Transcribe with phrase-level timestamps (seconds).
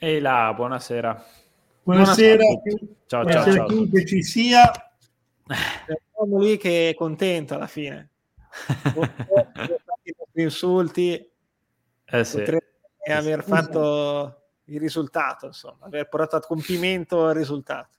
[0.00, 1.24] Ehi là, buonasera.
[1.82, 2.44] Buonasera,
[3.06, 4.70] ciao, buonasera ciao, a chiunque ci sia.
[6.14, 8.10] Siamo lì che è contento alla fine.
[10.34, 11.30] I insulti
[12.04, 12.42] eh sì.
[12.42, 17.96] e aver fatto il risultato, insomma, aver portato a compimento il risultato.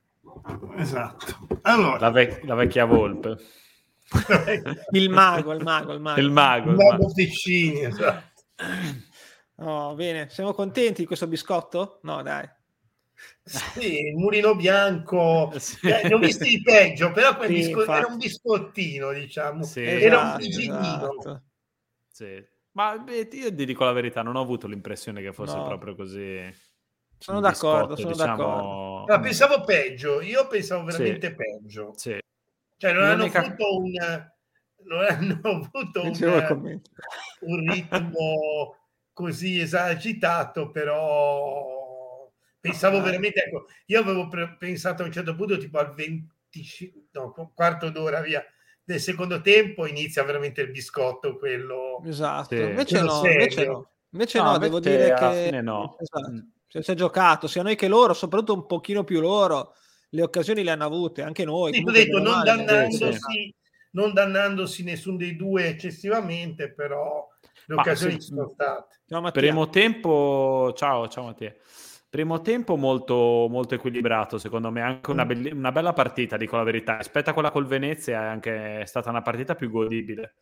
[0.77, 1.47] Esatto.
[1.63, 3.35] Allora, la, vec- la vecchia volpe.
[4.91, 6.21] il mago, il mago, il mago.
[6.21, 6.69] Il mago.
[6.69, 8.41] Il mago Ticini, esatto.
[9.61, 11.99] Oh, bene, siamo contenti di questo biscotto?
[12.03, 12.47] No, dai.
[13.43, 15.87] Sì, il mulino bianco, sì.
[15.89, 19.83] eh, ne ho visti di peggio, però quel sì, bisco- era un biscottino, diciamo, sì,
[19.83, 21.19] era un friginino.
[21.19, 21.43] Esatto.
[22.09, 22.47] Sì.
[22.71, 25.67] Ma beh, io ti dico la verità, non ho avuto l'impressione che fosse no.
[25.67, 26.39] proprio così.
[27.17, 28.37] Sono d'accordo, sono diciamo...
[28.37, 29.13] d'accordo.
[29.13, 31.93] No, pensavo peggio, io pensavo veramente peggio.
[31.97, 32.17] Sì.
[32.77, 33.39] Cioè, non L'unica...
[33.39, 33.91] hanno avuto un
[34.81, 36.81] non hanno avuto un,
[37.41, 38.77] un ritmo
[39.19, 45.57] così esagitato, però pensavo ah, veramente, ecco, io avevo pre- pensato a un certo punto
[45.57, 48.41] tipo al 25, no, quarto d'ora via
[48.81, 52.01] del secondo tempo inizia veramente il biscotto, quello...
[52.05, 52.61] Esatto, sì.
[52.61, 55.61] invece, no, invece, no, invece no, no, devo dire che...
[55.61, 55.97] No.
[55.99, 56.45] Esatto.
[56.67, 59.73] Cioè, si è giocato sia noi che loro, soprattutto un pochino più loro,
[60.11, 61.73] le occasioni le hanno avute, anche noi.
[61.73, 63.53] Sì, detto, non, dannandosi, sì.
[63.91, 67.27] non dannandosi nessuno dei due eccessivamente, però
[67.69, 68.19] le occasioni sì.
[68.21, 69.01] ci sono state.
[69.07, 71.55] Ciao, Primo tempo, ciao, ciao Mattia.
[72.09, 75.27] Primo tempo molto, molto equilibrato, secondo me, anche una, mm.
[75.27, 76.97] be- una, bella partita, dico la verità.
[76.97, 80.33] Rispetto a quella col Venezia è anche stata una partita più godibile.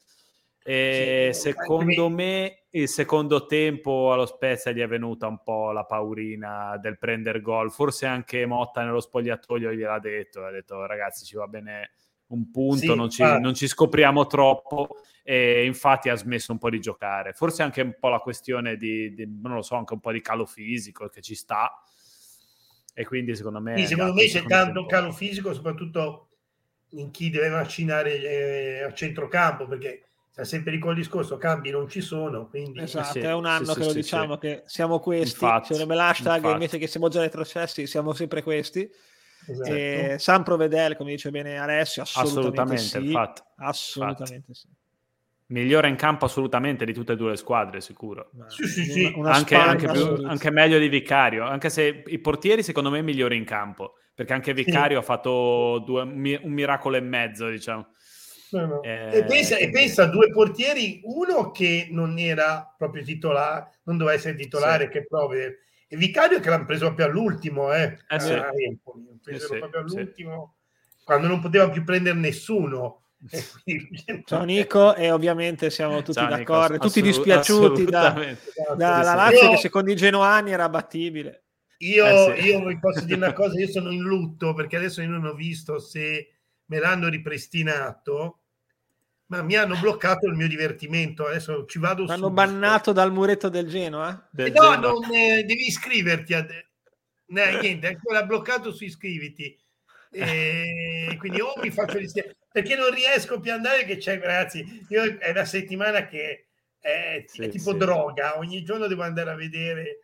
[0.64, 5.84] E sì, secondo me il secondo tempo allo Spezia gli è venuta un po' la
[5.84, 7.72] paurina del prendere gol.
[7.72, 11.92] Forse anche Motta nello spogliatoio gliel'ha detto, ha detto ragazzi ci va bene
[12.28, 16.70] un punto, sì, non, ci, non, ci, scopriamo troppo e infatti ha smesso un po'
[16.70, 17.34] di giocare.
[17.34, 20.22] Forse anche un po' la questione di, di non lo so, anche un po' di
[20.22, 21.82] calo fisico che ci sta
[22.94, 23.78] e quindi secondo me...
[23.78, 26.30] Sì, secondo me c'è tanto calo fisico soprattutto
[26.92, 31.88] in chi deve vaccinare eh, a centrocampo perché sta sempre di quel discorso, cambi non
[31.90, 32.48] ci sono.
[32.48, 32.80] Quindi...
[32.82, 35.86] Esatto, sì, è un anno sì, che sì, lo diciamo che siamo questi, infatti, c'è
[35.86, 36.54] l'hashtag infatti.
[36.54, 38.90] invece che siamo già retrocessi, siamo sempre questi.
[39.48, 39.74] Esatto.
[39.74, 43.06] E San Provedel, come dice bene Alessio, assolutamente, assolutamente sì.
[43.06, 44.54] Infatti, assolutamente infatti.
[44.54, 44.68] sì.
[45.50, 48.32] Migliore in campo assolutamente di tutte e due le squadre, sicuro.
[48.48, 49.16] Sì, sì, sì.
[49.24, 53.46] Anche, anche, più, anche, meglio di Vicario, anche se i portieri secondo me migliori in
[53.46, 57.88] campo, perché anche Vicario ha fatto due, un miracolo e mezzo, diciamo.
[58.52, 58.82] No, no.
[58.82, 63.96] Eh, e, pensa, e, pensa, a due portieri, uno che non era proprio titolare, non
[63.96, 64.90] doveva essere titolare, sì.
[64.90, 68.34] che prove e Vicario che l'hanno preso proprio all'ultimo, eh, eh sì.
[68.34, 70.56] a Empoli, eh sì, proprio all'ultimo,
[70.90, 71.04] sì.
[71.06, 73.04] quando non poteva più prendere nessuno.
[74.26, 78.12] Ciao Nico e ovviamente siamo tutti Ciao, d'accordo, Nico, tutti dispiaciuti da,
[78.76, 81.44] da, da Lazio io, che secondo i genuani era battibile.
[81.80, 85.10] Io, eh io vi posso dire una cosa, io sono in lutto perché adesso io
[85.10, 86.32] non ho visto se
[86.66, 88.40] me l'hanno ripristinato
[89.28, 91.26] ma mi hanno bloccato il mio divertimento.
[91.26, 94.28] Adesso ci vado Mi hanno bannato dal muretto del Genoa?
[94.32, 94.92] Del no, Genoa.
[94.92, 96.34] Non, eh, devi iscriverti.
[96.34, 96.46] A...
[97.28, 99.58] No, niente, ancora bloccato su iscriviti.
[100.10, 104.86] E quindi o mi faccio l'iscrizione perché non riesco più ad andare che c'è ragazzi
[104.90, 106.48] io è una settimana che
[106.80, 107.78] è, sì, è tipo sì.
[107.78, 110.00] droga ogni giorno devo andare a vedere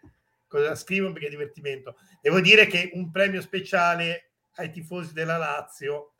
[0.45, 6.12] cosa scrivo perché è divertimento devo dire che un premio speciale ai tifosi della Lazio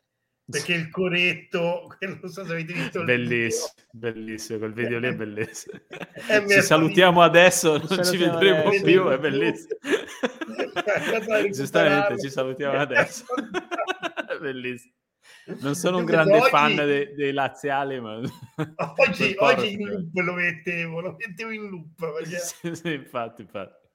[0.46, 4.12] perché il coretto, non so se avete visto il bellissimo, video.
[4.12, 5.80] bellissimo, quel video lì è bellissimo.
[6.26, 8.84] È ci salutiamo adesso, non ci vedremo adesso.
[8.84, 9.78] più, è bellissimo.
[11.52, 13.24] Giustamente, ci salutiamo adesso.
[13.34, 14.92] è bellissimo.
[15.60, 18.20] Non sono un grande oggi, fan dei, dei, laziali, ma
[18.96, 22.22] oggi, oggi in loop lo mettevo, lo mettevo in loop.
[22.24, 23.88] Sì, sì, infatti, infatti.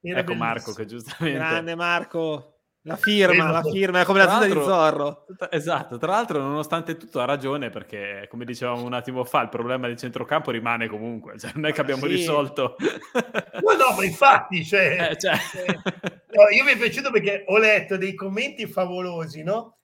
[0.00, 0.34] Era ecco bellissimo.
[0.36, 1.38] Marco che giustamente...
[1.38, 5.26] Grande Marco, la firma, la firma, è come la tuta di Zorro.
[5.50, 9.86] Esatto, tra l'altro nonostante tutto ha ragione perché, come dicevamo un attimo fa, il problema
[9.86, 12.12] del centrocampo rimane comunque, cioè, non è che abbiamo sì.
[12.12, 12.76] risolto.
[13.60, 15.34] No, no, ma infatti, cioè, eh, cioè.
[16.30, 19.78] No, io mi è piaciuto perché ho letto dei commenti favolosi, no?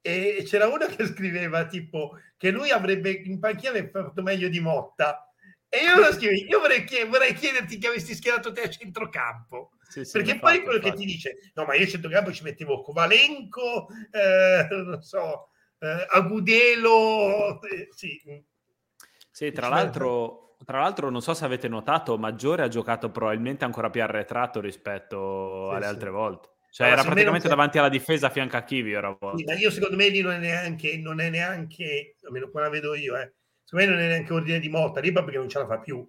[0.00, 5.29] E c'era uno che scriveva tipo che lui avrebbe in panchina fatto meglio di Motta
[5.72, 9.70] e io scrivo, io vorrei, chied- vorrei, chiederti che avessi schierato te a centrocampo.
[9.88, 10.90] Sì, sì, perché poi quello infatti.
[10.90, 16.06] che ti dice, no, ma io a centrocampo ci mettevo Covalenco, eh, non so, eh,
[16.10, 17.62] Agudelo.
[17.62, 18.20] Eh, sì.
[19.30, 23.90] sì, tra l'altro, tra l'altro, non so se avete notato, Maggiore ha giocato probabilmente ancora
[23.90, 26.48] più arretrato rispetto sì, alle altre volte.
[26.72, 28.96] Cioè, allora, era praticamente davanti alla difesa a fianco a Kivi.
[28.96, 32.68] Ora ma io secondo me lì non è neanche, non è neanche, almeno qua la
[32.70, 33.34] vedo io, eh
[33.70, 36.04] secondo me non è neanche ordine di Motta, Riba perché non ce la fa più,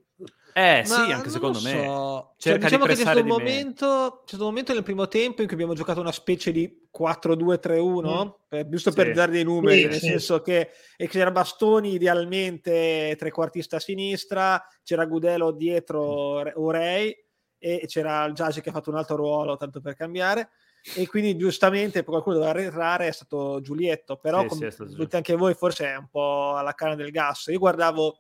[0.53, 1.67] Eh Ma sì, anche secondo so.
[1.67, 2.33] me.
[2.37, 5.47] Cioè, diciamo che c'è stato, un momento, c'è stato un momento nel primo tempo in
[5.47, 8.29] cui abbiamo giocato una specie di 4-2-3-1, mm.
[8.47, 8.95] per, giusto sì.
[8.95, 10.07] per dare dei numeri, sì, nel sì.
[10.07, 17.15] senso che, e c'era Bastoni idealmente trequartista a sinistra, c'era Gudelo dietro Urei
[17.59, 20.49] e c'era il Giage che ha fatto un altro ruolo, tanto per cambiare
[20.95, 25.35] e quindi giustamente qualcuno doveva errare è stato Giulietto però sì, come sì, tutti anche
[25.35, 27.47] voi forse è un po' alla canna del gas.
[27.47, 28.19] Io guardavo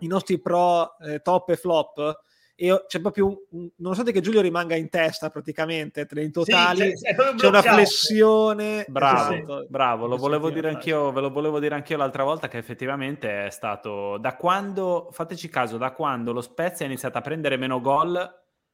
[0.00, 2.20] i nostri pro eh, top e flop
[2.60, 6.96] e c'è proprio un, nonostante che Giulio rimanga in testa praticamente tra i totali.
[6.96, 9.66] sì, c'è, c'è una flessione bravo, esatto.
[9.68, 13.50] bravo lo volevo dire anch'io ve lo volevo dire anch'io l'altra volta che effettivamente è
[13.50, 18.16] stato da quando fateci caso da quando lo Spezia ha iniziato a prendere meno gol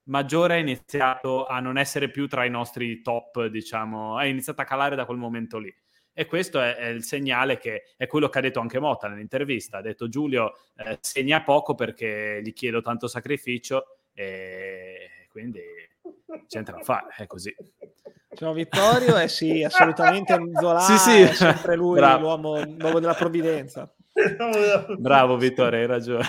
[0.04, 4.64] Maggiore ha iniziato a non essere più tra i nostri top, diciamo, è iniziato a
[4.64, 5.74] calare da quel momento lì.
[6.12, 9.78] E questo è, è, il segnale che è quello che ha detto anche Motta nell'intervista.
[9.78, 15.60] Ha detto Giulio eh, segna poco perché gli chiedo tanto sacrificio e quindi
[16.46, 17.52] c'entra da fare, è così.
[18.34, 21.20] Ciao Vittorio, eh sì, assolutamente Zola sì, sì.
[21.22, 23.92] è sempre lui l'uomo, l'uomo della provvidenza.
[24.98, 26.26] Bravo Vittorio, hai ragione.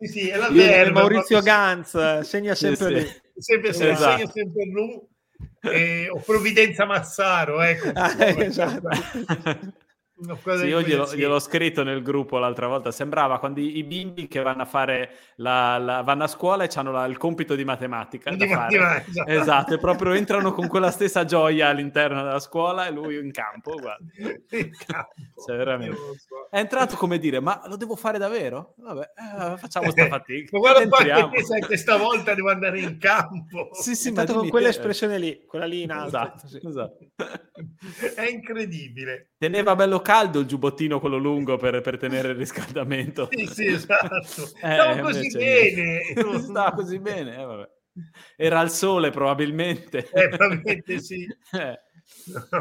[0.00, 3.22] Sì, sì, è la vera, Maurizio Ganz segna sempre sì, lui.
[3.38, 4.16] Sempre, sempre, esatto.
[4.18, 5.00] segna sempre lui.
[5.62, 7.90] Eh, o Provvidenza Massaro, ecco.
[7.94, 8.88] Ah, esatto.
[10.18, 12.90] Sì, io glielo, gliel'ho, scritto nel gruppo l'altra volta.
[12.90, 16.70] Sembrava quando i, i bimbi che vanno a fare la, la, vanno a scuola e
[16.74, 18.30] hanno la, il compito di matematica.
[18.30, 19.30] Di matematica esatto.
[19.30, 23.74] esatto, e proprio entrano con quella stessa gioia all'interno della scuola e lui in campo.
[23.74, 24.04] Guarda.
[24.56, 25.42] In campo.
[25.46, 25.96] Cioè, veramente.
[25.96, 26.48] So.
[26.50, 28.72] È entrato come dire: Ma lo devo fare davvero?
[28.78, 30.48] Vabbè, eh, facciamo sta fatica.
[30.52, 31.28] ma guarda qua
[31.68, 33.68] che stavolta devo andare in campo.
[33.72, 36.06] Sì, sì, ma con quell'espressione lì, quella lì in alto.
[36.06, 36.60] Esatto, sì.
[36.66, 36.98] esatto.
[38.14, 39.32] È incredibile.
[39.36, 43.28] Teneva bello caldo il giubbottino quello lungo per, per tenere il riscaldamento.
[43.32, 44.44] Sì, sì, esatto.
[44.62, 46.00] Eh, Stavo così bene.
[46.22, 47.68] Non stava così bene, eh,
[48.36, 50.08] Era al sole probabilmente.
[50.12, 51.26] Eh, probabilmente sì.
[51.52, 51.80] Eh.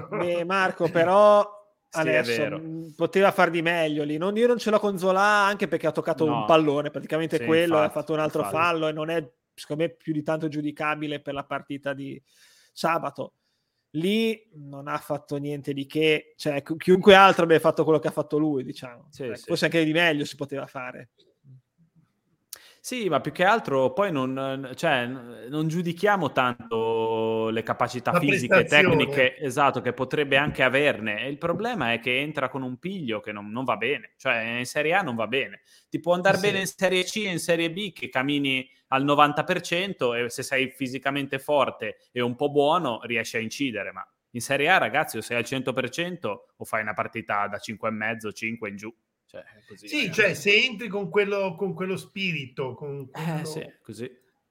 [0.10, 1.48] Beh, Marco, però
[1.88, 2.62] sì, adesso
[2.96, 4.18] poteva far di meglio lì.
[4.18, 6.40] Non, io non ce l'ho con Zola anche perché ha toccato no.
[6.40, 8.58] un pallone, praticamente sì, quello, infatti, ha fatto un altro infatti.
[8.58, 12.20] fallo e non è secondo me più di tanto giudicabile per la partita di
[12.74, 13.34] sabato
[13.96, 18.12] lì non ha fatto niente di che, cioè chiunque altro abbia fatto quello che ha
[18.12, 19.08] fatto lui, diciamo.
[19.10, 19.44] Sì, ecco, sì.
[19.46, 21.12] Forse anche di meglio si poteva fare.
[22.86, 28.60] Sì, ma più che altro poi non, cioè, non giudichiamo tanto le capacità La fisiche
[28.60, 31.28] e tecniche, esatto, che potrebbe anche averne.
[31.28, 34.68] il problema è che entra con un piglio che non, non va bene, cioè in
[34.68, 35.62] Serie A non va bene.
[35.90, 36.44] Ti può andare sì.
[36.44, 40.70] bene in Serie C e in Serie B che cammini al 90% e se sei
[40.70, 45.22] fisicamente forte e un po' buono riesci a incidere, ma in Serie A ragazzi o
[45.22, 48.96] sei al 100% o fai una partita da 5,5, 5 in giù.
[49.36, 53.42] Cioè, così, sì, cioè se entri con quello, con quello spirito, con eh, quello...
[53.42, 54.10] Eh sì, così.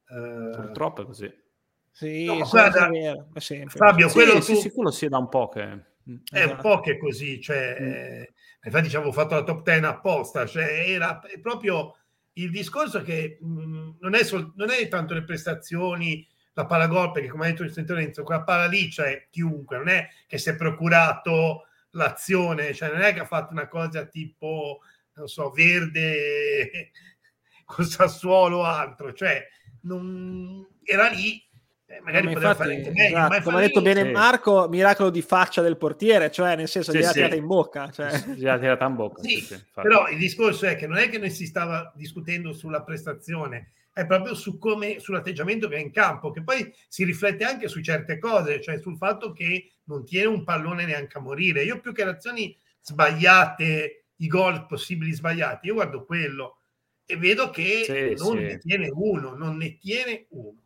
[0.09, 0.51] Uh...
[0.51, 1.43] Purtroppo è così.
[1.91, 3.79] Sì, no, guarda, è sempre.
[3.79, 4.61] Fabio, sì, quello sì, tu...
[4.61, 5.63] sicuro sia da un po' che...
[5.63, 6.53] È esatto.
[6.53, 7.91] un po' che è così, cioè, mm.
[7.91, 8.33] eh,
[8.65, 11.97] infatti ci avevo fatto la top 10 apposta, cioè era proprio
[12.35, 16.89] il discorso che mh, mm, non, è sol- non è tanto le prestazioni, la palla
[16.89, 20.37] gol, perché come ha detto il Lorenzo, quella palla lì, cioè chiunque, non è che
[20.37, 24.81] si è procurato l'azione, cioè non è che ha fatto una cosa tipo,
[25.14, 26.91] non so, verde
[27.64, 29.46] con Sassuolo o altro, cioè
[29.82, 31.43] non, era lì
[31.87, 33.17] eh, magari poteva infatti, fare meglio.
[33.17, 34.11] Esatto, come ha detto bene sì.
[34.11, 37.15] Marco, miracolo di faccia del portiere, cioè nel senso sì, gliela sì.
[37.15, 37.91] tirata in bocca.
[37.91, 38.24] Cioè.
[38.34, 39.22] Gliela tirata in bocca.
[39.22, 43.72] Sì, però il discorso è che non è che noi si stava discutendo sulla prestazione,
[43.93, 47.81] è proprio su come, sull'atteggiamento che è in campo, che poi si riflette anche su
[47.81, 51.64] certe cose, cioè sul fatto che non tiene un pallone neanche a morire.
[51.64, 56.58] Io più che le azioni sbagliate, i gol possibili sbagliati, io guardo quello
[57.06, 60.58] e vedo che non ne tiene uno, non ne tiene uno.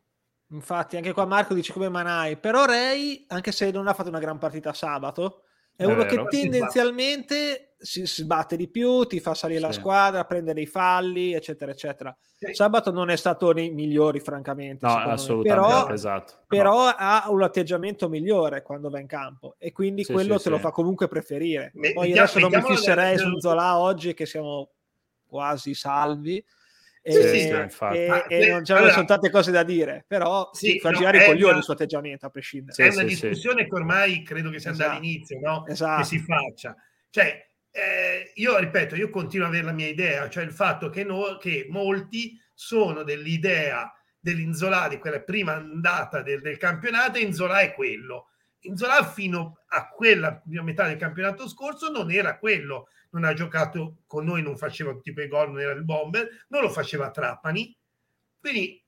[0.50, 4.18] Infatti, anche qua Marco dice come Manai, però Ray, anche se non ha fatto una
[4.18, 5.44] gran partita sabato,
[5.76, 6.25] è, è uno vero.
[6.25, 9.66] che tendenzialmente si, sbatte di più, ti fa salire sì.
[9.66, 12.16] la squadra, prende dei falli, eccetera, eccetera.
[12.37, 12.52] Sì.
[12.52, 14.85] Sabato non è stato nei migliori, francamente.
[14.87, 15.68] No, assolutamente.
[15.68, 16.32] Però, esatto.
[16.47, 16.94] però no.
[16.97, 20.70] ha un atteggiamento migliore quando va in campo e quindi sì, quello te lo fa
[20.70, 21.70] comunque preferire.
[21.75, 24.70] Me, Poi adesso non mi fisserei su Zola oggi che siamo
[25.26, 26.44] quasi salvi
[27.00, 30.90] e, sì, sì, e, e non c'erano allora, tante cose da dire, però sì, fa
[30.90, 32.87] no, girare i coglioni il suo atteggiamento a prescindere.
[32.87, 34.90] È una discussione che ormai credo che sia esatto.
[34.90, 35.66] dall'inizio, no?
[35.66, 36.02] esatto.
[36.02, 36.76] che si faccia.
[37.08, 41.04] Cioè, eh, io ripeto, io continuo ad avere la mia idea, cioè il fatto che,
[41.04, 47.60] no, che molti sono dell'idea dell'Inzola di quella prima andata del, del campionato e Inzola
[47.60, 48.28] è quello.
[48.60, 53.98] Inzola fino a quella prima metà del campionato scorso non era quello non ha giocato
[54.06, 57.76] con noi, non faceva tipo i gol, non era il bomber, non lo faceva Trapani,
[58.40, 58.82] Quindi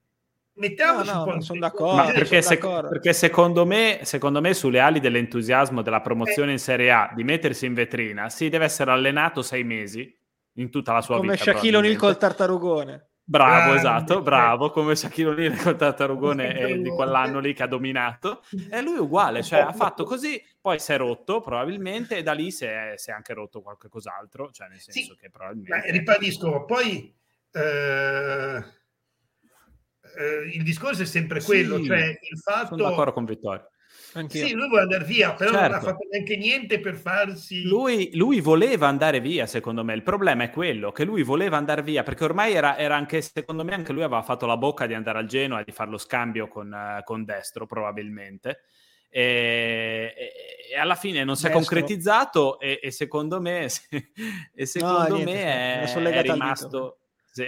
[0.61, 2.89] mettiamoci no, no, un po' sono d'accordo, perché, sono d'accordo.
[2.89, 6.53] perché secondo, me, secondo me sulle ali dell'entusiasmo della promozione eh.
[6.53, 10.17] in Serie A di mettersi in vetrina si deve essere allenato sei mesi
[10.55, 14.97] in tutta la sua come vita come Shaquille O'Neal col tartarugone Bravo, esatto, bravo, come
[14.97, 18.43] Shaquille O'Neal col tartarugone di quell'anno lì che ha dominato.
[18.69, 22.33] E lui è uguale, cioè ha fatto così, poi si è rotto probabilmente e da
[22.33, 25.87] lì si è, si è anche rotto qualche cos'altro, cioè nel senso sì, che probabilmente...
[25.87, 27.15] Ma ribadisco, poi...
[27.53, 28.79] Eh
[30.17, 32.77] eh, il discorso è sempre quello, sì, cioè il fatto...
[32.77, 33.71] Sono d'accordo con Vittorio.
[34.15, 34.45] Anch'io.
[34.45, 35.67] Sì, lui vuole andare via, però certo.
[35.67, 35.91] non ha certo.
[35.91, 37.63] fatto neanche niente per farsi.
[37.63, 39.95] Lui, lui, voleva andare via, secondo me.
[39.95, 43.65] Il problema è quello che lui voleva andare via perché ormai era, era, anche, secondo
[43.65, 45.99] me, anche lui aveva fatto la bocca di andare al Genoa e di fare lo
[45.99, 48.63] scambio con, uh, con Destro, probabilmente.
[49.09, 50.15] E,
[50.71, 53.69] e, alla fine non si è concretizzato e, e, secondo me,
[54.55, 57.01] e secondo no, me è, è rimasto
[57.33, 57.47] sì.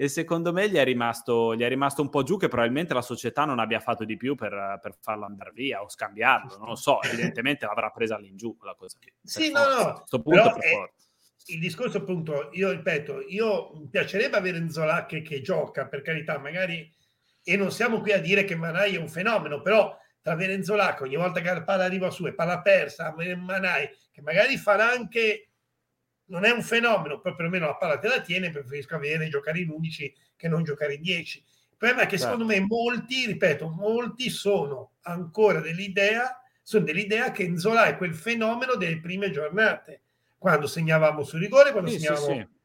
[0.00, 3.02] E secondo me gli è, rimasto, gli è, rimasto, un po' giù che probabilmente la
[3.02, 6.74] società non abbia fatto di più per, per farlo andare via o scambiarlo, non lo
[6.74, 9.12] so, evidentemente l'avrà presa all'ingiù quella cosa lì.
[9.22, 10.90] Sì, no, no, Questo punto per è,
[11.52, 16.38] il discorso appunto, io ripeto, io mi piacerebbe avere Nzola che, che gioca, per carità,
[16.38, 16.90] magari,
[17.44, 21.16] e non siamo qui a dire che Manai è un fenomeno, però tra Venezuela ogni
[21.16, 25.49] volta che la palla arriva su e palla persa, Manai, che magari farà anche
[26.30, 29.70] non è un fenomeno, poi perlomeno la palla te la tiene, preferisco avere giocare in
[29.70, 31.38] 11 che non giocare in 10.
[31.38, 32.32] Il problema è che certo.
[32.32, 38.76] secondo me molti, ripeto, molti sono ancora dell'idea, sono dell'idea che Nzola è quel fenomeno
[38.76, 40.02] delle prime giornate,
[40.38, 42.26] quando segnavamo sul rigore, quando sì, segnavamo...
[42.26, 42.58] Sì, sì.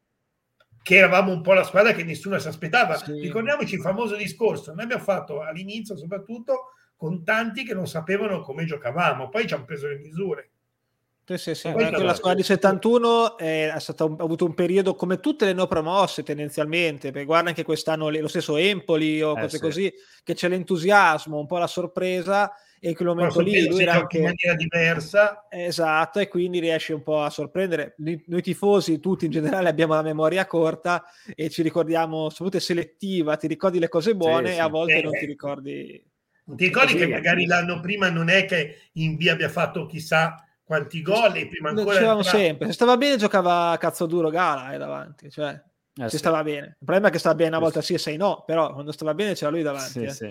[0.86, 2.96] Che eravamo un po' la squadra che nessuno si aspettava.
[3.04, 4.72] Ricordiamoci il famoso discorso.
[4.72, 9.64] Noi abbiamo fatto all'inizio, soprattutto, con tanti che non sapevano come giocavamo, poi ci hanno
[9.64, 10.50] preso le misure.
[11.28, 11.66] Sì, sì, sì.
[11.66, 15.54] Anche la squadra di 71 è, è stata ha avuto un periodo come tutte le
[15.54, 19.62] no promosse tendenzialmente, perché guarda anche quest'anno lo stesso Empoli o eh, cose sì.
[19.62, 23.94] così, che c'è l'entusiasmo, un po' la sorpresa e in quel momento lì lui era
[23.94, 25.46] anche in maniera diversa.
[25.50, 27.96] Esatto, e quindi riesce un po' a sorprendere.
[27.98, 31.04] Noi, tifosi, tutti in generale, abbiamo la memoria corta
[31.34, 35.02] e ci ricordiamo, soprattutto selettiva, ti ricordi le cose buone sì, e a volte eh,
[35.02, 36.04] non ti ricordi...
[36.44, 40.45] Non ti ricordi che magari l'anno prima non è che in via abbia fatto chissà
[40.66, 42.30] quanti gol e prima ancora dicevamo tra...
[42.30, 46.16] sempre se stava bene giocava a cazzo duro Gala eh, davanti cioè eh, se sì.
[46.18, 48.72] stava bene il problema è che stava bene una volta sì e sei no però
[48.72, 50.10] quando stava bene c'era lui davanti sì, eh.
[50.10, 50.24] Sì.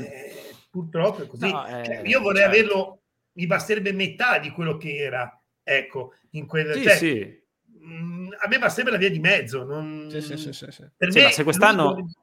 [0.00, 2.56] Eh, purtroppo è così no, cioè, io vorrei certo.
[2.56, 7.42] averlo mi basterebbe metà di quello che era ecco in quel sì, cioè, sì.
[7.80, 10.06] Mh, mm, a me basterebbe la via di mezzo non...
[10.08, 10.84] sì, sì, sì, sì, sì.
[10.96, 12.14] Per me, se quest'anno lui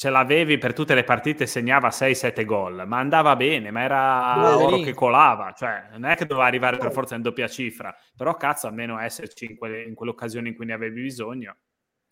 [0.00, 4.78] ce l'avevi per tutte le partite, segnava 6-7 gol, ma andava bene, ma era oro
[4.78, 8.66] che colava, cioè non è che doveva arrivare per forza in doppia cifra, però cazzo
[8.66, 11.54] almeno esserci in, quelle, in quell'occasione in cui ne avevi bisogno.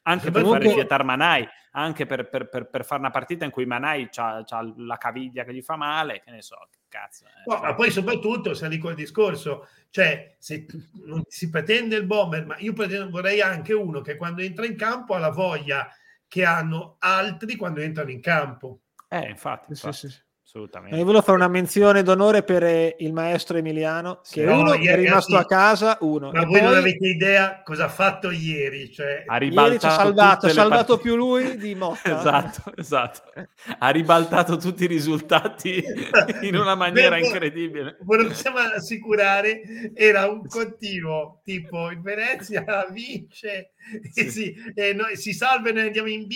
[0.02, 3.64] Anche per fare fiatar Manai, anche per, per, per, per, fare una partita in cui
[3.64, 4.44] Manai ha
[4.76, 7.24] la caviglia che gli fa male, che ne so, cazzo.
[7.24, 7.68] Eh, no, cioè...
[7.68, 10.66] Ma poi soprattutto, se dico il discorso, cioè se
[11.06, 12.74] non si pretende il bomber, ma io
[13.08, 15.90] vorrei anche uno che quando entra in campo ha la voglia
[16.28, 18.82] che hanno altri quando entrano in campo.
[19.08, 19.96] Eh, infatti, infatti.
[19.96, 20.96] Sì, sì, sì assolutamente.
[20.96, 24.96] Io volevo fare una menzione d'onore per eh, il maestro Emiliano, che no, uno è
[24.96, 26.30] rimasto a casa, uno.
[26.32, 26.62] Ma voi poi...
[26.62, 28.90] non avete idea cosa ha fatto ieri.
[28.90, 29.24] Cioè...
[29.26, 32.18] Ha ribaltato, ieri salvato, ha salvato più lui di Motta.
[32.18, 33.32] esatto, esatto.
[33.78, 35.84] Ha ribaltato tutti i risultati
[36.40, 37.98] in una maniera Beh, incredibile.
[38.00, 43.74] Ve lo possiamo assicurare, era un continuo, tipo il Venezia vince,
[44.10, 44.20] sì.
[44.24, 46.34] e si, e noi, si salva e noi andiamo in B,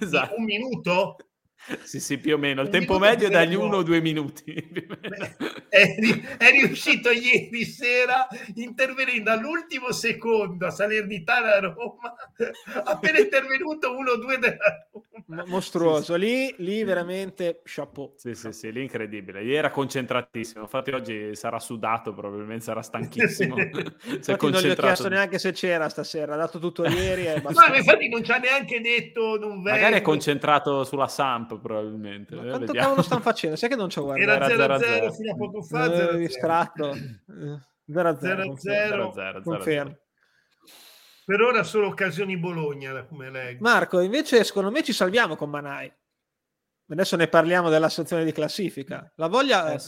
[0.00, 0.36] esatto.
[0.38, 1.16] un minuto
[1.82, 2.62] sì, sì, più o meno.
[2.62, 4.54] Il tempo medio è dagli uno o due minuti.
[5.68, 5.94] È,
[6.38, 12.14] è, riuscito ieri sera intervenendo all'ultimo secondo a Salernitana a Roma,
[12.84, 15.44] appena intervenuto uno o due della Roma.
[15.46, 18.14] Mostruoso, sì, lì, lì veramente chapeau.
[18.16, 19.42] Sì, sì, sì, lì incredibile.
[19.42, 23.56] Ieri era concentratissimo, infatti oggi sarà sudato, probabilmente sarà stanchissimo.
[23.58, 27.26] non gli ho chiesto neanche se c'era stasera, ha dato tutto ieri.
[27.26, 29.70] E Ma infatti non ci ha neanche detto non vengo.
[29.70, 32.34] Magari è concentrato sulla Samp probabilmente.
[32.34, 32.86] Ma eh, quanto vediamo.
[32.86, 33.56] cavolo stanno facendo?
[33.56, 34.52] Sai che non c'ho guardato.
[34.52, 35.86] Era 0-0 fino a poco fa.
[35.86, 36.14] 0-0.
[36.14, 36.96] Eh, distratto.
[37.88, 39.42] 0-0.
[39.42, 39.98] Confermo.
[41.24, 43.62] Per ora solo occasioni Bologna, come leggo.
[43.62, 45.92] Marco, invece secondo me ci salviamo con Manai.
[46.88, 49.12] Adesso ne parliamo della sezione di classifica.
[49.16, 49.78] La voglia eh,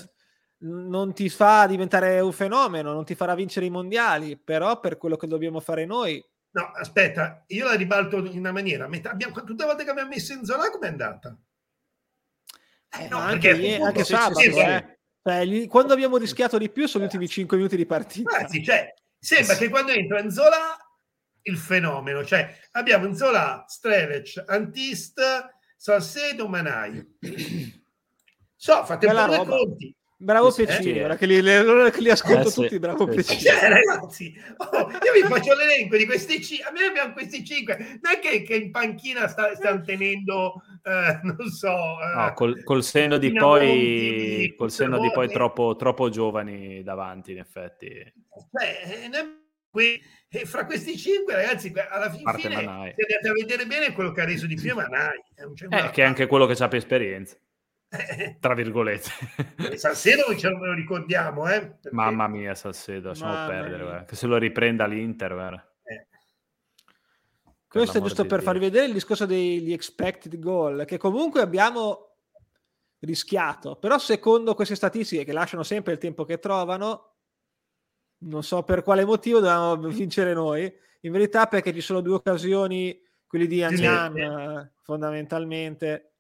[0.61, 5.17] non ti fa diventare un fenomeno, non ti farà vincere i mondiali, però per quello
[5.17, 6.21] che dobbiamo fare noi
[6.51, 8.85] No, aspetta, io la ribalto in una maniera.
[8.87, 11.37] Abbiamo, tutte le volte che abbiamo messo in zona, com'è andata?
[12.91, 14.99] Eh, no, anche, perché, anche, anche sabato, sì, eh.
[15.23, 18.39] Cioè, gli, quando abbiamo rischiato di più sono gli ultimi 5 minuti di partita.
[18.39, 20.77] Anzi, cioè, sembra che quando entra in Zola
[21.43, 25.21] il fenomeno, cioè abbiamo in Zola Strelec, Antist,
[25.77, 27.17] Salcedo, Manai.
[28.61, 29.95] So, fate un po' conti.
[30.21, 33.41] Bravo sì, Pecini, ora che li, che li ascolto eh, tutti, sì, bravo sì, Pecini.
[33.41, 37.77] Cioè, ragazzi, oh, io vi faccio l'elenco di questi cinque, a me abbiamo questi cinque,
[38.03, 41.69] non è che, che in panchina sta, stanno tenendo, eh, non so...
[41.69, 46.83] Eh, no, col, col senno di poi, monti, col senno di poi troppo, troppo, giovani
[46.83, 47.89] davanti, in effetti.
[48.51, 49.11] Beh,
[49.71, 50.01] que-
[50.47, 54.25] fra questi cinque, ragazzi, alla fine, fine se andate a vedere bene, quello che ha
[54.25, 55.23] reso di più è Manai.
[55.33, 57.37] È un eh, che è anche quello che ha più esperienza.
[58.41, 59.11] Tra virgolette.
[59.77, 61.61] Salcedo ce lo ricordiamo, eh?
[61.61, 61.89] Perché...
[61.93, 65.63] Mamma mia, Salcedo, lasciamo perdere, che se lo riprenda l'Inter, vero?
[65.83, 66.07] Eh.
[67.67, 72.17] Questo è giusto per farvi vedere il discorso degli expected goal, che comunque abbiamo
[73.01, 77.15] rischiato, però secondo queste statistiche che lasciano sempre il tempo che trovano,
[78.19, 80.71] non so per quale motivo dobbiamo vincere noi,
[81.03, 84.81] in verità perché ci sono due occasioni, quelli di Anyan sì.
[84.83, 86.15] fondamentalmente,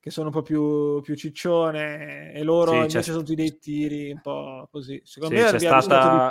[0.00, 4.12] che sono un po' più, più ciccione e loro sì, invece sono tutti dei tiri
[4.12, 5.00] un po' così.
[5.04, 6.30] Secondo sì, me c'è stata,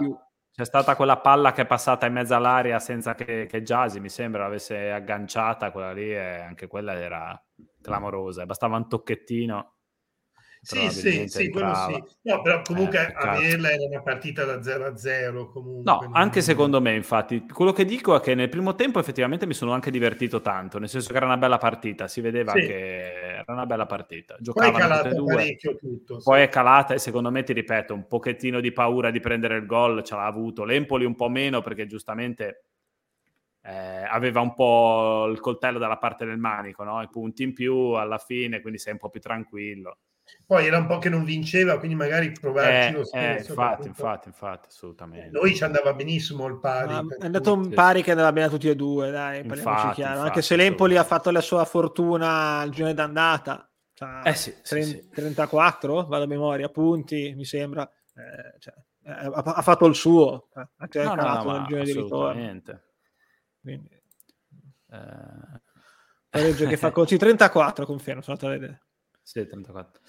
[0.51, 4.09] c'è stata quella palla che è passata in mezzo all'aria senza che, che Jasi, mi
[4.09, 7.39] sembra, l'avesse agganciata, quella lì, e anche quella era
[7.81, 8.45] clamorosa.
[8.45, 9.76] Bastava un tocchettino
[10.61, 12.03] sì, sì, sì, quello sì.
[12.23, 15.83] No, però comunque eh, averla era una partita da 0 a 0 comunque.
[15.91, 17.45] No, anche secondo me, infatti.
[17.47, 20.89] Quello che dico è che nel primo tempo effettivamente mi sono anche divertito tanto, nel
[20.89, 22.59] senso che era una bella partita, si vedeva sì.
[22.59, 24.35] che era una bella partita.
[24.39, 26.19] Giocavano poi è calata parecchio tutto.
[26.23, 26.45] Poi sì.
[26.45, 30.03] è calata e secondo me, ti ripeto, un pochettino di paura di prendere il gol
[30.03, 30.63] ce l'ha avuto.
[30.63, 32.63] L'Empoli un po' meno perché giustamente
[33.67, 37.01] eh, aveva un po' il coltello dalla parte del manico, no?
[37.01, 39.97] i punti in più alla fine, quindi sei un po' più tranquillo.
[40.47, 43.51] Poi era un po' che non vinceva, quindi magari provarci eh, lo stesso.
[43.51, 45.29] Eh, infatti, infatti, infatti, assolutamente.
[45.31, 46.93] Noi ci andava benissimo il pari.
[46.93, 50.21] Ma è andato un pari che andava bene a tutti e due, dai, infatti, chiaro.
[50.21, 53.69] Anche se l'Empoli ha fatto la sua fortuna il giorno d'andata.
[53.93, 57.83] Cioè, eh sì, 30, sì, 34, vado a memoria, punti, mi sembra.
[58.15, 61.83] Eh, cioè, eh, ha, ha, fatto il suo, eh, anche no, no, no, nel giorno
[61.83, 62.61] di ritorno.
[63.59, 63.89] Quindi,
[64.91, 66.53] eh...
[66.53, 68.86] che fa così 34, confermo, sono andato a vedere.
[69.27, 69.99] Sì, 34.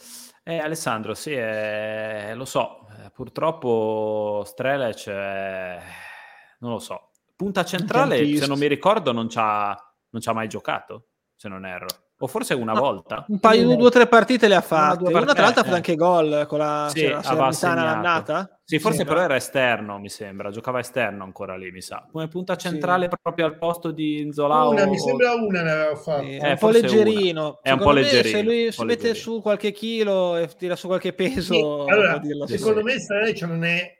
[0.44, 5.80] Eh, Alessandro, sì, eh, lo so, eh, purtroppo Strelec, eh,
[6.60, 7.10] non lo so.
[7.34, 11.88] Punta centrale, se non mi ricordo, non ci ha mai giocato, se non erro.
[12.20, 13.24] O forse una no, volta.
[13.28, 15.04] Un paio, di due o tre partite le ha fatte.
[15.04, 18.58] Una, una tra l'altro ha fatto anche gol con la, sì, l'annata.
[18.64, 20.50] Sì, forse però era esterno, mi sembra.
[20.50, 22.08] Giocava esterno ancora lì, mi sa.
[22.10, 23.16] Come punta centrale sì.
[23.22, 24.66] proprio al posto di Zola.
[24.66, 24.90] Una, o...
[24.90, 26.24] mi sembra una ne aveva fatto.
[26.24, 27.58] Sì, è un po' leggerino.
[27.62, 28.36] È un po' leggerino.
[28.36, 31.84] Se lui si mette su qualche chilo e tira su qualche peso...
[31.86, 31.90] Sì.
[31.92, 33.96] Allora, secondo me Straneccia non è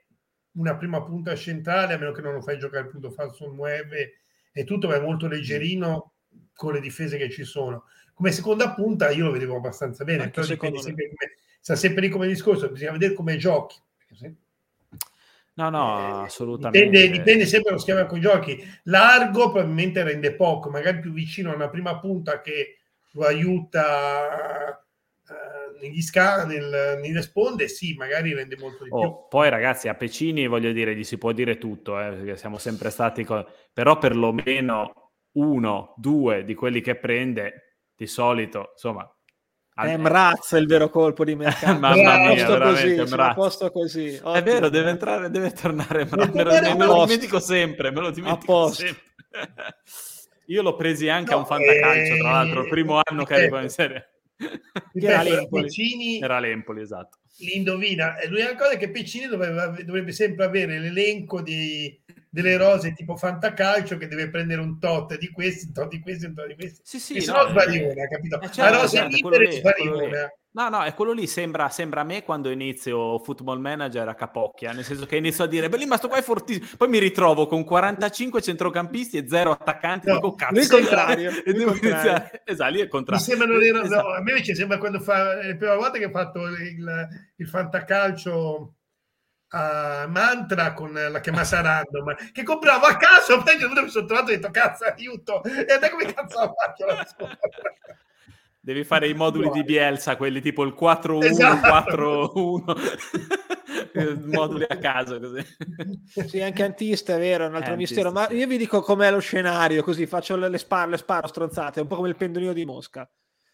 [0.55, 4.23] una prima punta centrale, a meno che non lo fai giocare il punto falso muove
[4.51, 6.15] e tutto, ma è molto leggerino
[6.53, 7.85] con le difese che ci sono
[8.19, 12.09] come seconda punta io lo vedevo abbastanza bene, però dipende sempre come, sta sempre lì
[12.09, 13.77] come discorso, bisogna vedere come giochi.
[15.53, 16.89] No, no, eh, assolutamente.
[16.89, 18.61] Dipende, dipende sempre dallo schema con i giochi.
[18.83, 22.79] Largo probabilmente rende poco, magari più vicino a una prima punta che
[23.11, 24.83] lo aiuta
[25.29, 29.27] uh, negli sca- nel, nelle sponde, sì, magari rende molto di oh, più.
[29.29, 32.89] Poi ragazzi, a Pecini voglio dire, gli si può dire tutto, eh, perché siamo sempre
[32.89, 33.23] stati...
[33.23, 37.63] Co- però perlomeno uno, due di quelli che prende
[37.99, 39.13] di solito, insomma...
[39.73, 41.79] È Mraz il vero colpo di mercato.
[41.79, 44.07] Mamma mia, veramente, così, posto così.
[44.15, 44.33] Ottimo.
[44.33, 46.33] È vero, deve entrare, deve tornare Mraz.
[46.33, 49.03] Me, me, me, lo dimentico sempre, me lo dimentico sempre.
[50.47, 53.33] Io l'ho presi anche no, a un fantacalcio, tra l'altro, il eh, primo anno che
[53.35, 54.09] arrivo in serie.
[54.93, 55.63] Era l'Empoli.
[55.63, 57.17] Piccini, era l'Empoli, esatto.
[57.37, 58.15] Li indovina.
[58.27, 63.97] L'unica cosa è che Piccini dovrebbe, dovrebbe sempre avere l'elenco di, delle rose tipo fantacalcio
[63.97, 66.81] che deve prendere un tot di questi, un tot di questi, un tot di questi.
[66.83, 68.39] Sì, sì, e se no, no sbagliona, capito?
[68.39, 70.33] Eh, certo, la rosa certo, libera sbagliona.
[70.51, 74.71] No, no, è quello lì, sembra, sembra, a me quando inizio Football Manager a Capocchia,
[74.71, 76.97] nel senso che inizio a dire, beh lì ma sto qua è fortissimo, poi mi
[76.97, 80.55] ritrovo con 45 centrocampisti e 0 attaccanti, no, dico cazzo.
[80.55, 81.31] Lui contrario.
[81.45, 83.23] e devo iniziare, esatto, lì è contrario.
[83.23, 84.07] Mi sembra, non esatto.
[84.07, 87.47] no, a me invece sembra quando fa, le prime volte che ha fatto il, il
[87.47, 88.73] fantacalcio
[89.49, 94.33] a Mantra con la chiamata random che compravo a caso poi mi sono trovato e
[94.33, 95.43] ho detto cazzo aiuto.
[95.43, 97.07] E da come cazzo la faccio la
[98.61, 102.67] devi fare i moduli di Bielsa quelli tipo il 4-1 esatto.
[103.95, 105.43] 4-1 moduli a caso così.
[106.27, 109.19] Sì anche Antista è vero è un altro mistero ma io vi dico com'è lo
[109.19, 113.09] scenario così faccio le, sparo, le sparo stronzate un po' come il pendolino di Mosca.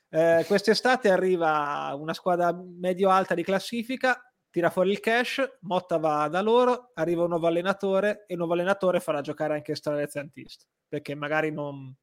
[0.09, 4.19] Eh, quest'estate arriva una squadra medio-alta di classifica
[4.55, 8.53] tira fuori il cash, Motta va da loro, arriva un nuovo allenatore e il nuovo
[8.53, 11.93] allenatore farà giocare anche Strelez e Antist, perché magari non,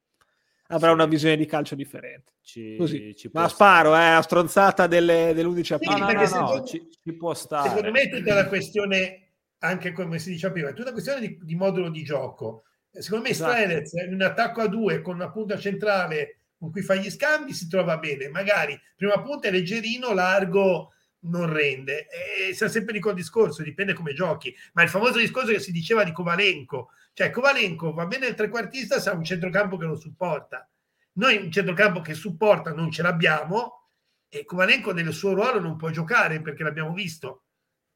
[0.67, 0.93] avrà sì.
[0.93, 2.33] una visione di calcio differente.
[2.43, 3.15] Ci, Così.
[3.15, 6.27] Ci Ma sparo, eh, a stronzata delle, dell'11 aprile.
[6.27, 7.69] Sì, no, no, no, ci, ci, può stare.
[7.69, 11.21] Secondo me è tutta la questione, anche come si diceva prima, è tutta una questione
[11.21, 12.65] di, di modulo di gioco.
[12.91, 13.51] Secondo me esatto.
[13.51, 17.51] Strelez in un attacco a due con una punta centrale con cui fa gli scambi
[17.51, 18.29] si trova bene.
[18.29, 20.91] Magari prima punta è leggerino, largo
[21.23, 22.07] non rende.
[22.07, 24.55] E sta sempre di quel discorso, dipende come giochi.
[24.73, 28.99] Ma il famoso discorso che si diceva di Kovalenko, cioè Kovalenko va bene il trequartista
[28.99, 30.67] se ha un centrocampo che lo supporta.
[31.13, 33.89] Noi un centrocampo che supporta non ce l'abbiamo
[34.27, 37.43] e Kovalenko nel suo ruolo non può giocare perché l'abbiamo visto.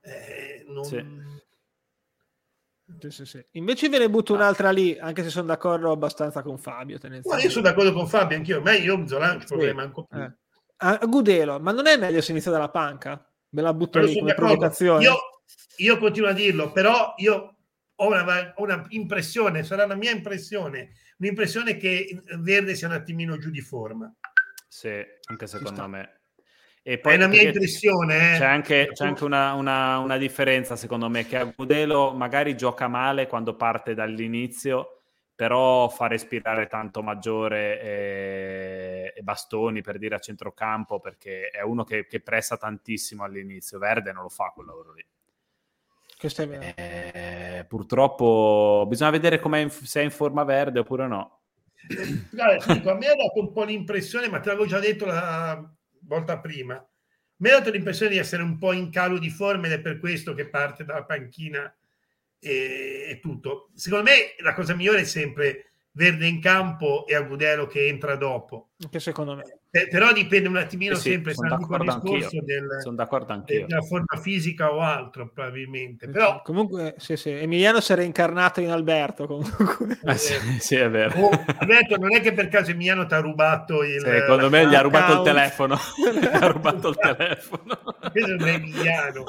[0.01, 0.83] Eh, non...
[0.83, 1.25] sì.
[2.99, 3.45] Sì, sì, sì.
[3.53, 4.37] Invece ve ne butto ah.
[4.37, 6.97] un'altra lì, anche se sono d'accordo abbastanza con Fabio.
[7.25, 8.61] Ma io sono d'accordo con Fabio, anch'io.
[8.61, 10.19] Ma io Zola non c'è problema anche più.
[10.19, 10.33] Eh.
[10.77, 13.27] A Gudelo, ma non è meglio se inizia dalla panca?
[13.49, 15.03] Me la butto lì come provocazione.
[15.03, 15.15] Io,
[15.77, 17.55] io, continuo a dirlo, però io
[17.95, 23.49] ho una, una, impressione, sarà una mia impressione, un'impressione che Verde sia un attimino giù
[23.49, 24.13] di forma.
[24.67, 26.19] Sì, anche secondo me.
[26.83, 28.35] E poi, è una mia impressione.
[28.35, 28.37] Eh.
[28.37, 33.27] C'è anche, c'è anche una, una, una, differenza, secondo me, che Agudelo magari gioca male
[33.27, 34.96] quando parte dall'inizio
[35.37, 41.83] però fa respirare tanto Maggiore e, e, Bastoni per dire a centrocampo perché è uno
[41.83, 43.77] che, che, pressa tantissimo all'inizio.
[43.77, 45.05] Verde non lo fa quel lavoro lì.
[46.17, 46.63] Questo è vero.
[46.75, 51.41] Eh, purtroppo bisogna vedere in, se è in forma verde oppure no.
[52.31, 55.63] Guarda, dico, a me ha dato un po' l'impressione, ma te l'avevo già detto la
[56.01, 56.83] volta prima,
[57.35, 59.99] mi ha dato l'impressione di essere un po' in calo di forma ed è per
[59.99, 61.71] questo che parte dalla panchina
[62.39, 63.69] e, e tutto.
[63.75, 68.69] Secondo me la cosa migliore è sempre Verde in campo e Agudelo che entra dopo.
[68.89, 69.59] Che secondo me.
[69.77, 72.29] Eh, però dipende un attimino eh sì, sempre sono d'accordo anch'io.
[72.41, 73.67] Del, sono d'accordo anch'io.
[73.67, 76.09] della forma fisica o altro probabilmente.
[76.09, 76.41] Però...
[76.41, 77.29] Comunque sì, sì.
[77.29, 79.99] Emiliano si era incarnato in Alberto comunque.
[80.03, 81.19] Eh, sì, sì, è vero.
[81.19, 84.01] Oh, Alberto non è che per caso Emiliano ti ha rubato il...
[84.01, 85.77] secondo me gli ha rubato il telefono.
[86.31, 87.79] ha rubato il telefono.
[88.11, 89.25] Questo è Emiliano.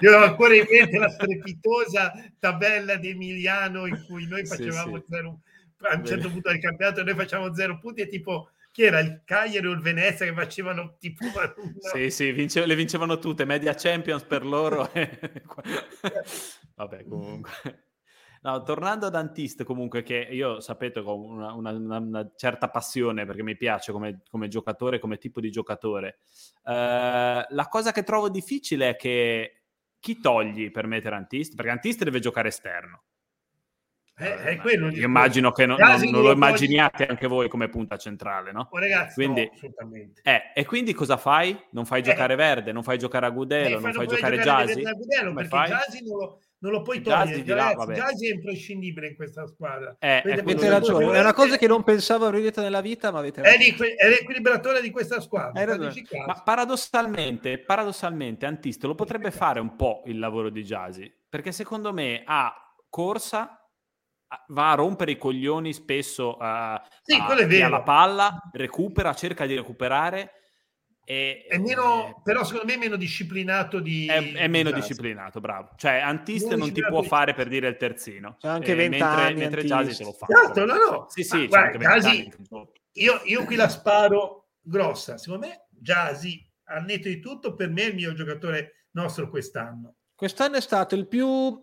[0.00, 5.40] Io ho ancora in mente la strepitosa tabella di Emiliano in cui noi facevamo zero
[5.78, 9.22] a un certo punto del campionato noi facciamo zero punti e tipo chi era il
[9.24, 11.24] Cagliari o il Venezia che facevano tipo
[11.94, 14.90] sì sì vince, le vincevano tutte media champions per loro
[16.74, 17.84] vabbè comunque
[18.42, 23.42] No, tornando ad Antist, comunque, che io sapete ho una, una, una, certa passione perché
[23.42, 26.18] mi piace come, come giocatore, come tipo di giocatore.
[26.62, 29.62] Uh, la cosa che trovo difficile è che
[29.98, 31.56] chi togli per mettere Antist?
[31.56, 33.02] Perché Antist deve giocare esterno.
[34.18, 37.06] Eh, è quello io immagino che non, non, non lo immaginiate poi...
[37.08, 38.68] anche voi come punta centrale, no?
[38.70, 40.20] Oh, ragazzi, quindi, no, assolutamente.
[40.24, 41.54] Eh, e quindi cosa fai?
[41.72, 42.04] Non fai eh.
[42.04, 44.82] giocare eh, Verde, non fai giocare a Gudelo, non fai giocare Jazzy?
[44.82, 45.68] perché fai?
[45.68, 47.42] Jazzy non lo, non lo puoi togliere.
[47.42, 49.94] Jazzy è imprescindibile in questa squadra.
[49.98, 53.42] Eh, avete ragione, è una cosa che non pensavo avrei detto nella vita, ma avete
[53.42, 53.94] ragione.
[53.96, 55.62] È, l'equilibratore di questa squadra.
[56.26, 61.92] Ma paradossalmente, paradossalmente, Antiste lo potrebbe fare un po' il lavoro di Jazzy, perché secondo
[61.92, 62.54] me ha
[62.88, 63.60] corsa
[64.48, 70.32] va a rompere i coglioni spesso uh, sì, a, alla palla, recupera, cerca di recuperare.
[71.08, 74.06] E, è meno, eh, però secondo me è meno disciplinato di...
[74.06, 75.70] È, è meno di disciplinato, bravo.
[75.76, 77.06] Cioè Antiste non ti può di...
[77.06, 78.36] fare per dire il terzino.
[78.40, 80.26] C'è anche eh, mentre, mentre Jasi te lo fa.
[80.26, 81.06] Certo, no, no.
[81.08, 82.32] Sì, sì, ah, guarda, Jasi,
[82.94, 85.16] io, io qui la sparo grossa.
[85.16, 89.94] Secondo me Jasi, al netto di tutto, per me è il mio giocatore nostro quest'anno.
[90.16, 91.62] Quest'anno è stato il più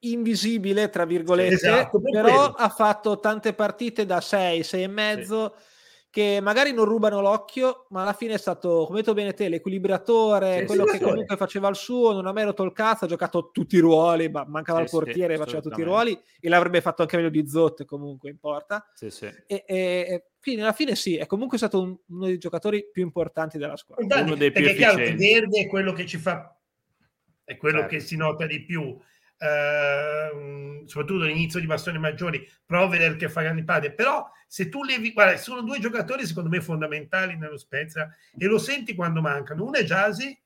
[0.00, 2.54] invisibile, tra virgolette, esatto, per però quello.
[2.54, 5.54] ha fatto tante partite da 6, 6 e mezzo.
[5.56, 5.74] Sì.
[6.16, 10.60] Che magari non rubano l'occhio, ma alla fine è stato, come detto bene te, l'equilibratore,
[10.60, 13.08] sì, quello sì, che comunque faceva il suo, non ha mai rotto il cazzo, ha
[13.08, 17.02] giocato tutti i ruoli, ma mancava il portiere, faceva tutti i ruoli e l'avrebbe fatto
[17.02, 18.90] anche meglio di Zott, comunque importa.
[19.46, 23.58] E, e, quindi alla fine sì, è comunque stato un, uno dei giocatori più importanti
[23.58, 24.22] della squadra.
[24.22, 26.58] Uno dei più perché chiaro, Verde è quello che ci fa,
[27.44, 27.94] è quello certo.
[27.94, 28.96] che si nota di più
[29.38, 35.12] eh, soprattutto all'inizio di bastoni maggiori, Provedel che fa grandi padre, però se tu levi,
[35.12, 39.76] guarda, sono due giocatori secondo me fondamentali nello Spezia e lo senti quando mancano, uno
[39.76, 40.38] è Jasi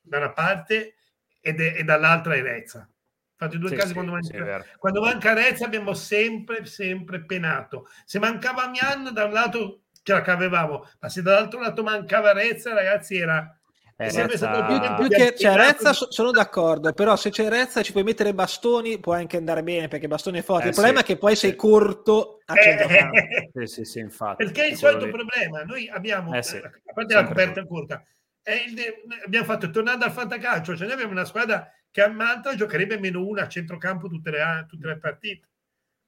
[0.00, 0.94] da una parte
[1.40, 2.88] ed è, e dall'altra è Rezza.
[3.32, 7.88] Infatti due sì, casi sì, quando, manca, sì, quando manca Rezza abbiamo sempre, sempre penato.
[8.04, 12.72] Se mancava Mian da un lato ce la cavevamo, ma se dall'altro lato mancava Rezza,
[12.72, 13.56] ragazzi, era.
[13.96, 18.98] Più, più che, cioè, Rezza sono d'accordo, però se c'è Rezza ci puoi mettere bastoni,
[18.98, 20.64] può anche andare bene perché bastoni è forte.
[20.64, 23.16] Eh, il problema sì, è che poi sei corto a centrocampo.
[23.54, 24.44] Eh, sì, sì, infatti.
[24.44, 25.62] Perché è il solito problema.
[25.62, 28.04] Noi abbiamo, eh, sì, a parte la coperta corta,
[28.44, 32.98] il, abbiamo fatto, tornando al fantacalcio, cioè noi abbiamo una squadra che a Manta giocherebbe
[32.98, 35.46] meno una a centrocampo tutte le, tutte le partite.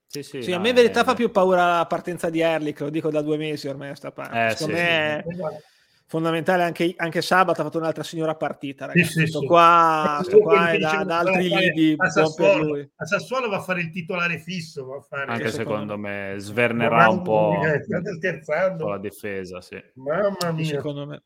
[0.07, 1.05] Sì, sì, sì no, a me in verità è...
[1.05, 4.12] fa più paura la partenza di Erlich, lo dico da due mesi ormai a sta
[4.12, 4.47] parte.
[4.47, 5.40] Eh, Secondo sì, me sì.
[5.40, 5.74] è
[6.07, 9.27] fondamentale anche, anche, sabato ha fatto un'altra signora partita, ragazzi.
[9.27, 11.95] Sì, sì, qua, sto qua è da, da altri lidi.
[11.97, 14.85] A Sassuolo, a Sassuolo, va a fare il titolare fisso.
[14.87, 19.61] Va a fare, anche secondo me svernerà un po', un po' la difesa.
[19.61, 19.83] Sì.
[19.95, 20.64] Mamma mia.
[20.64, 21.23] Secondo me.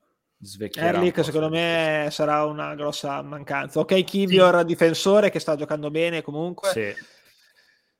[0.76, 3.80] Erlich secondo me sarà una grossa mancanza.
[3.80, 6.68] Ok, Kivior difensore che sta giocando bene comunque.
[6.70, 7.16] Sì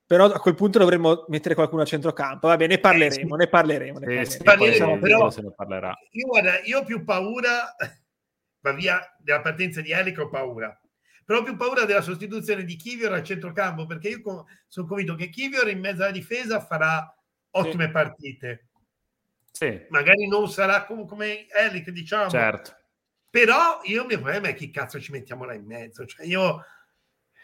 [0.09, 2.49] però a quel punto dovremmo mettere qualcuno a centrocampo.
[2.49, 3.37] Va bene, ne parleremo, eh, sì.
[3.37, 3.99] ne parleremo.
[3.99, 4.95] Ne parleremo.
[4.95, 5.95] Sì, però se ne parlerà.
[6.13, 7.77] Io, guarda, io ho più paura,
[8.61, 10.81] va via, della partenza di Eric ho paura.
[11.27, 15.29] Però ho più paura della sostituzione di Kivior al centrocampo, perché io sono convinto che
[15.29, 17.15] Kivior in mezzo alla difesa farà
[17.51, 17.91] ottime sì.
[17.91, 18.69] partite.
[19.53, 19.87] Sì.
[19.91, 22.31] Magari non sarà come, come Eric, diciamo.
[22.31, 22.75] Certo.
[23.29, 26.07] Però io il mio problema è chi cazzo ci mettiamo là in mezzo.
[26.07, 26.65] Cioè io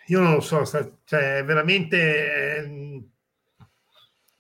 [0.07, 0.65] io non lo so,
[1.05, 2.57] cioè veramente...
[2.57, 3.09] Ehm,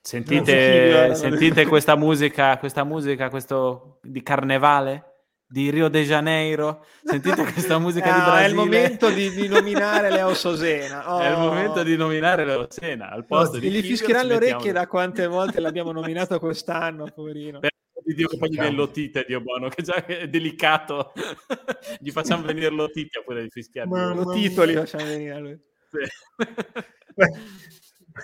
[0.01, 5.11] sentite, sentite questa musica, questa musica questo di carnevale?
[5.47, 8.45] Di Rio de Janeiro, sentite questa musica no, di Brasile.
[8.45, 11.15] È il momento di, di nominare Leo Sosena.
[11.15, 11.21] Oh.
[11.21, 14.73] È il momento di nominare Leo Sosena al posto no, di gli fischieranno le orecchie
[14.73, 17.61] da quante volte l'abbiamo nominato quest'anno, poverino.
[17.61, 17.71] Per
[18.05, 21.13] di Dio che poi gli viene l'otite, Dio buono, che già è delicato.
[22.01, 23.89] gli facciamo venire l'otite oppure di fischiare.
[23.89, 25.59] Lo titoli facciamo venire a lui.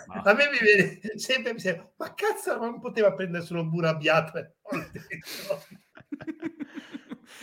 [0.06, 4.38] A me mi viene sempre, mi sembra, ma cazzo non poteva prendere solo un burabbiato?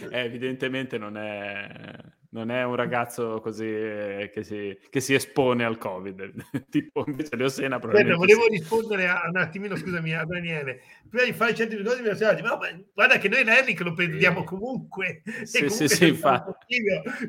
[0.10, 1.70] eh, evidentemente non è
[2.30, 6.66] non è un ragazzo così eh, che si, che si espone al covid.
[6.70, 8.50] Tipo invece Leosena Aspetta, volevo sì.
[8.50, 10.82] rispondere a, un attimino scusami a Daniele.
[11.10, 13.94] Prima di fare i centri di dosi mi no, ma guarda che noi l'Ernic lo
[13.94, 15.22] prendiamo comunque.
[15.48, 16.52] Sì, comunque sì, sì, infatti.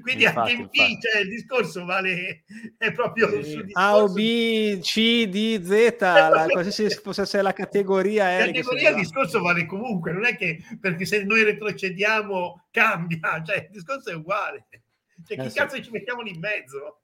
[0.01, 2.45] quindi infatti, anche qui cioè, il discorso vale
[2.77, 3.65] è proprio sì.
[3.73, 9.41] A o B C D Z la, qualsiasi fosse la categoria la categoria il discorso
[9.41, 14.67] vale comunque non è che perché se noi retrocediamo cambia cioè il discorso è uguale
[15.29, 15.83] cioè, chi eh, cazzo sì.
[15.83, 17.03] ci mettiamo lì in mezzo?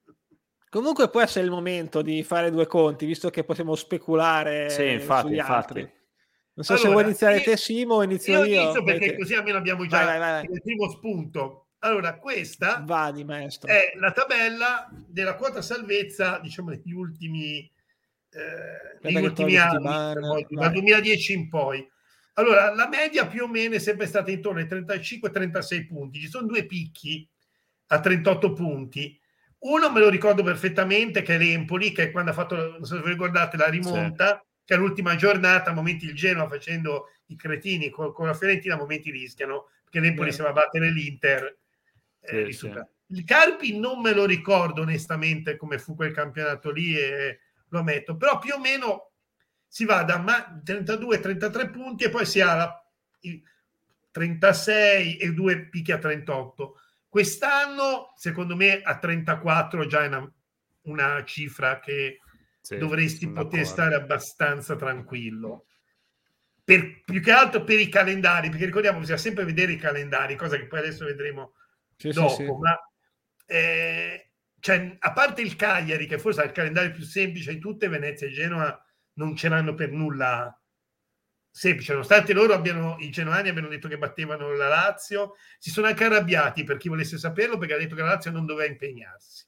[0.70, 5.28] Comunque può essere il momento di fare due conti, visto che possiamo speculare sì, infatti,
[5.28, 5.52] sugli infatti.
[5.52, 5.80] altri.
[6.54, 8.72] Non so allora, se vuoi iniziare io, te Simo o inizio io.
[8.72, 10.52] Io perché, perché così almeno abbiamo già vai, vai, vai.
[10.52, 11.68] il primo spunto.
[11.80, 13.68] Allora, questa Vadi, maestro.
[13.68, 19.84] è la tabella della quota salvezza, diciamo, negli ultimi, eh, negli ultimi anni,
[20.20, 21.86] poi, dal 2010 in poi.
[22.34, 26.18] Allora, la media più o meno è sempre stata intorno ai 35-36 punti.
[26.18, 27.28] Ci sono due picchi
[27.86, 29.18] a 38 punti.
[29.60, 33.02] Uno me lo ricordo perfettamente che è l'Empoli, che quando ha fatto, non so se
[33.02, 34.62] vi ricordate, la rimonta, sì.
[34.64, 38.78] che all'ultima giornata, a momenti il Genoa facendo i cretini con, con la Fiorentina, a
[38.78, 40.36] momenti rischiano, perché l'Empoli sì.
[40.36, 41.56] si va a battere l'Inter.
[42.20, 42.70] Eh, sì,
[43.08, 48.16] il Carpi non me lo ricordo onestamente come fu quel campionato lì e lo ammetto,
[48.16, 49.10] però più o meno
[49.66, 50.22] si va da
[50.64, 52.84] 32-33 punti e poi si ha la,
[54.10, 56.80] 36 e due picchi a 38
[57.14, 60.32] Quest'anno, secondo me, a 34 già è una,
[60.86, 62.18] una cifra che
[62.60, 65.66] sì, dovresti poter stare abbastanza tranquillo.
[66.64, 70.56] Per, più che altro per i calendari, perché ricordiamo bisogna sempre vedere i calendari, cosa
[70.56, 71.54] che poi adesso vedremo
[71.96, 72.76] sì, dopo, sì, ma
[73.46, 77.86] eh, cioè, a parte il Cagliari, che forse ha il calendario più semplice in tutte,
[77.86, 78.76] Venezia e Genoa
[79.12, 80.52] non ce l'hanno per nulla
[81.56, 86.02] semplice, nonostante loro abbiano, i genuani abbiano detto che battevano la Lazio, si sono anche
[86.02, 89.44] arrabbiati per chi volesse saperlo perché ha detto che la Lazio non doveva impegnarsi.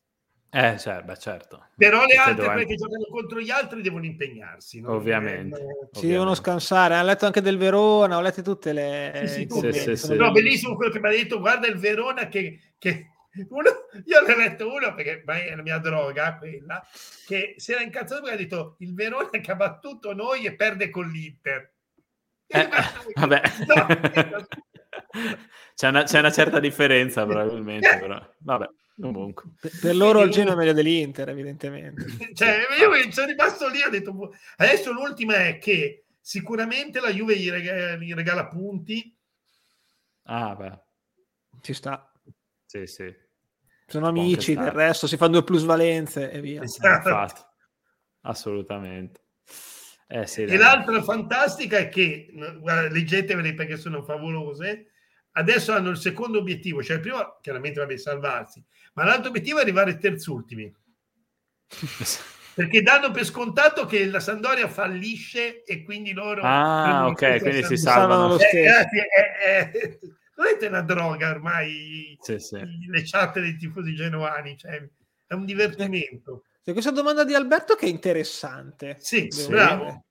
[0.49, 1.66] Eh, cioè, beh, certo.
[1.77, 4.81] Però le altre, quelle che giocano contro gli altri, devono impegnarsi.
[4.81, 4.92] No?
[4.92, 5.61] Ovviamente.
[5.61, 6.97] Eh, si devono scansare.
[6.97, 9.25] Ho letto anche del Verona, ho letto tutte le...
[9.27, 12.75] Sì, sì, sì, sì, No, bellissimo quello che mi ha detto, guarda il Verona che...
[12.79, 13.11] che...
[13.51, 13.69] Uno,
[14.05, 16.83] io ne ho letto uno perché è la mia droga quella
[17.27, 20.88] che si era incazzato perché ha detto il Verona che ha battuto noi e perde
[20.88, 21.76] con l'Inter
[22.47, 22.69] eh,
[23.15, 23.41] vabbè.
[25.75, 28.69] c'è, una, c'è, una, certa differenza probabilmente, però vabbè.
[28.99, 29.51] Comunque.
[29.61, 32.07] Per, per loro il Genoa è meglio dell'Inter, evidentemente.
[32.33, 34.35] Cioè, io sono rimasto lì, ho detto, boh".
[34.57, 39.15] adesso l'ultima è che sicuramente la Juve gli regala, gli regala punti.
[40.23, 40.81] Ah, beh.
[41.61, 42.11] Ci sta.
[42.65, 43.15] Sì, sì.
[43.87, 46.63] Sono amici, del resto si fanno due plusvalenze e via.
[46.63, 47.55] Esatto.
[48.23, 49.26] Assolutamente.
[50.09, 52.29] Eh, sì, e l'altra fantastica è che,
[52.61, 54.92] guarda, leggetevele perché sono favolose,
[55.33, 58.62] adesso hanno il secondo obiettivo, cioè il primo chiaramente vabbè salvarsi,
[58.95, 60.75] ma l'altro obiettivo è arrivare terzultimi.
[62.57, 66.40] perché danno per scontato che la Sandoria fallisce e quindi loro...
[66.42, 68.57] Ah, ok, quindi si salvano lo stesso.
[68.57, 69.09] Eh,
[69.45, 69.99] eh, eh,
[70.37, 72.57] non è una droga ormai sì, sì.
[72.57, 74.83] le chat dei tifosi genuani, cioè,
[75.27, 76.45] è un divertimento.
[76.67, 78.97] C'è questa domanda di Alberto che è interessante.
[78.99, 79.47] Sì, sì.
[79.47, 80.07] bravo.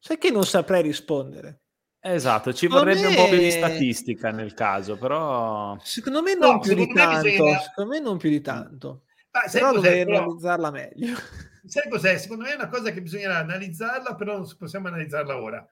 [0.00, 1.60] Sai che non saprei rispondere.
[2.00, 3.06] Esatto, ci Secondo vorrebbe me...
[3.06, 5.78] un po' più di statistica nel caso, però...
[5.80, 7.28] Secondo me non no, più di tanto.
[7.28, 7.60] Bisogna...
[7.60, 9.04] Secondo me non più di tanto.
[9.30, 10.24] Ma però dovrei però...
[10.24, 11.14] analizzarla meglio.
[11.66, 12.18] Sai cos'è?
[12.18, 15.64] Secondo me è una cosa che bisognerà analizzarla, però non possiamo analizzarla ora.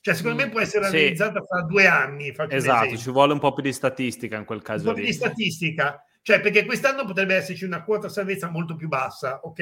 [0.00, 0.96] Cioè, secondo mm, me può essere sì.
[0.96, 2.34] analizzata fra due anni.
[2.50, 4.82] Esatto, ci vuole un po' più di statistica in quel caso.
[4.82, 6.04] Un po' più di statistica.
[6.22, 9.56] Cioè, perché quest'anno potrebbe esserci una quota salvezza molto più bassa, ok?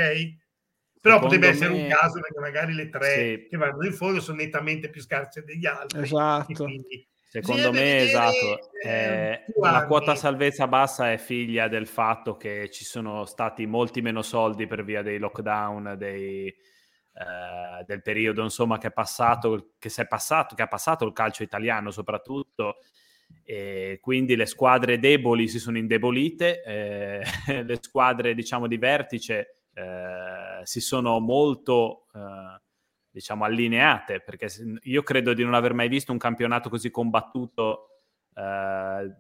[1.01, 3.47] Però Secondo potrebbe essere un caso perché magari le tre sì.
[3.49, 6.03] che vanno in fondo sono nettamente più scarse degli altri.
[6.03, 6.67] Esatto.
[7.31, 13.25] Secondo me, esatto, eh, la quota salvezza bassa è figlia del fatto che ci sono
[13.25, 18.93] stati molti meno soldi per via dei lockdown, dei, eh, del periodo insomma che è
[18.93, 22.79] passato, che si è passato, che ha passato il calcio italiano soprattutto,
[23.45, 27.23] e quindi le squadre deboli si sono indebolite, eh,
[27.65, 32.61] le squadre diciamo di vertice eh, si sono molto eh,
[33.11, 34.49] diciamo allineate perché
[34.83, 37.89] io credo di non aver mai visto un campionato così combattuto
[38.35, 39.15] eh,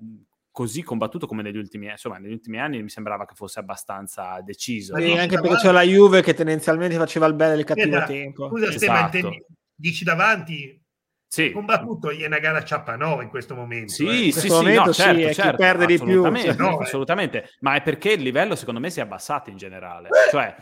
[0.50, 4.96] così combattuto come negli ultimi, insomma, negli ultimi anni mi sembrava che fosse abbastanza deciso.
[4.96, 5.20] Sì, no?
[5.20, 8.48] anche perché c'è la Juve che tendenzialmente faceva il bello e il cattivo Scusa, tempo.
[8.48, 9.08] Scusa, esatto.
[9.18, 9.44] Stefan,
[9.74, 10.82] dici davanti
[11.30, 11.52] sì.
[11.52, 13.92] combattuto è una gara a Ciappanova in questo momento.
[13.92, 14.32] Sì, eh.
[14.32, 16.28] sì, sì, no, certo, certo, perde di più.
[16.56, 20.08] No, assolutamente, ma è perché il livello secondo me si è abbassato in generale.
[20.08, 20.30] Eh.
[20.30, 20.56] Cioè,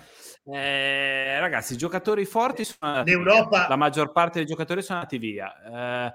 [0.50, 3.58] eh, ragazzi, i giocatori forti sono andati L'Europa...
[3.58, 3.68] via.
[3.68, 5.54] La maggior parte dei giocatori sono andati via.
[5.54, 6.12] Eh,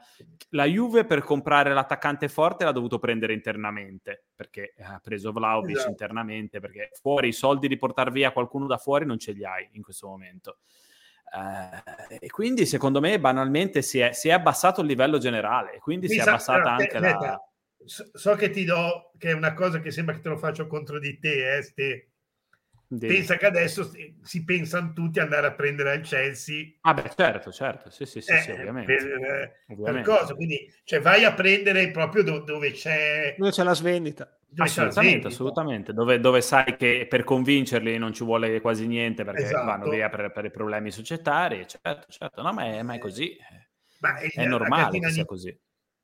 [0.50, 5.90] la Juve per comprare l'attaccante forte l'ha dovuto prendere internamente, perché ha preso Vlaovic esatto.
[5.90, 9.70] internamente, perché fuori i soldi di portare via qualcuno da fuori non ce li hai
[9.74, 10.58] in questo momento.
[11.36, 16.06] Eh, e quindi secondo me banalmente si è, si è, abbassato il livello generale, quindi
[16.06, 17.42] Mi si è abbassata però, anche te, la...
[17.86, 21.00] So che ti do, che è una cosa che sembra che te lo faccio contro
[21.00, 22.10] di te, eh, ste.
[23.00, 23.92] Pensa che adesso
[24.22, 26.76] si pensano tutti ad andare a prendere il Chelsea.
[26.82, 28.96] Ah beh, certo, certo, sì, sì, sì, eh, sì ovviamente.
[28.96, 30.10] Per, eh, ovviamente.
[30.10, 33.34] Per cosa, quindi cioè, vai a prendere proprio do- dove c'è...
[33.36, 34.38] Dove c'è la svendita.
[34.58, 35.94] Assolutamente, assolutamente.
[35.94, 39.66] Dove, dove, sai che per convincerli non ci vuole quasi niente perché esatto.
[39.66, 41.66] vanno via per, per, i problemi societari.
[41.68, 43.36] Certo, certo, no, ma è, ma è così.
[44.00, 45.58] Ma è, è normale che sia così.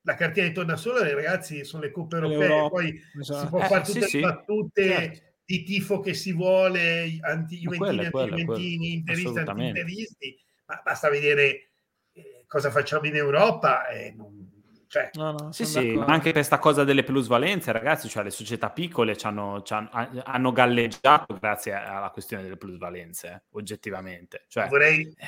[0.04, 3.40] La cartina di tornasole, ragazzi, sono le coppe europee, poi esatto.
[3.42, 5.34] si può eh, fare tutte sì, le battute certo.
[5.44, 11.72] di tifo che si vuole, anti-juventini, anti-juventini, interisti, anti-interisti, ma basta vedere
[12.14, 14.39] eh, cosa facciamo in Europa e non
[14.90, 18.72] cioè, no, no, sì, sì, ma anche questa cosa delle plusvalenze, ragazzi, cioè le società
[18.72, 19.62] piccole hanno,
[20.24, 24.46] hanno galleggiato grazie alla questione delle plusvalenze, eh, oggettivamente.
[24.48, 25.28] Cioè, Vorrei, eh.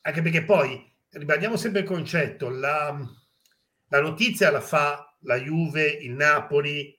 [0.00, 2.98] anche perché poi, ribadiamo sempre il concetto, la,
[3.88, 6.98] la notizia la fa la Juve, il Napoli,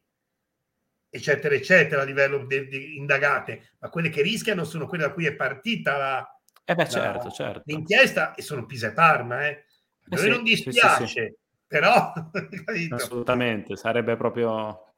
[1.10, 5.34] eccetera, eccetera, a livello di indagate, ma quelle che rischiano sono quelle da cui è
[5.34, 7.64] partita la, eh beh, certo, la, certo.
[7.66, 9.48] l'inchiesta e sono Pisa e Parma.
[9.48, 9.66] Eh.
[10.04, 11.36] A noi sì, non dispiace, sì, sì,
[11.74, 12.14] però
[12.94, 14.90] assolutamente sarebbe proprio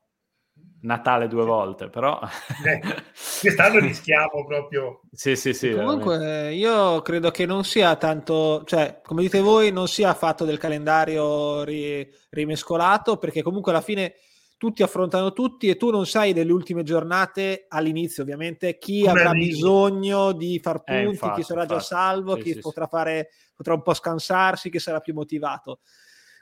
[0.81, 2.19] Natale due volte, però
[2.65, 2.79] eh,
[3.39, 5.01] quest'anno rischiamo proprio.
[5.11, 5.71] Sì, sì, sì.
[5.71, 6.55] Comunque veramente.
[6.55, 11.63] io credo che non sia tanto, cioè, come dite voi, non sia fatto del calendario
[11.63, 14.15] ri, rimescolato, perché comunque alla fine
[14.57, 19.29] tutti affrontano tutti e tu non sai delle ultime giornate all'inizio ovviamente chi Come avrà
[19.29, 19.47] arrivi.
[19.47, 21.79] bisogno di far eh, punti, eh, infatti, chi sarà infatti.
[21.79, 25.79] già salvo, sì, chi sì, potrà fare potrà un po' scansarsi, chi sarà più motivato.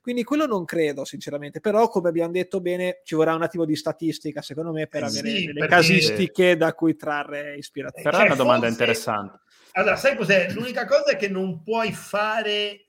[0.04, 1.62] Quindi quello non credo, sinceramente.
[1.62, 5.06] Però, come abbiamo detto bene, ci vorrà un attimo di statistica, secondo me, per eh
[5.06, 8.10] avere sì, delle casistiche da cui trarre ispirazione.
[8.10, 8.72] Però è una domanda forse...
[8.74, 9.40] interessante.
[9.72, 10.52] Allora, sai cos'è?
[10.52, 12.88] L'unica cosa è che non puoi fare,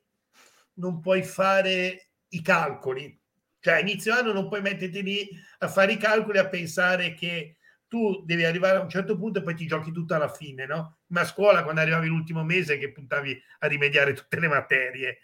[0.74, 3.16] non puoi fare i calcoli.
[3.60, 7.58] Cioè, a inizio anno non puoi metterti lì a fare i calcoli a pensare che
[7.86, 10.96] tu devi arrivare a un certo punto e poi ti giochi tutto alla fine, no?
[11.06, 15.18] Ma a scuola, quando arrivavi l'ultimo mese, che puntavi a rimediare tutte le materie.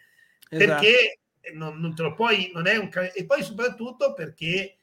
[0.48, 0.80] Esatto.
[0.80, 1.18] Perché
[1.54, 4.76] non, non, te lo puoi, non è un e poi soprattutto perché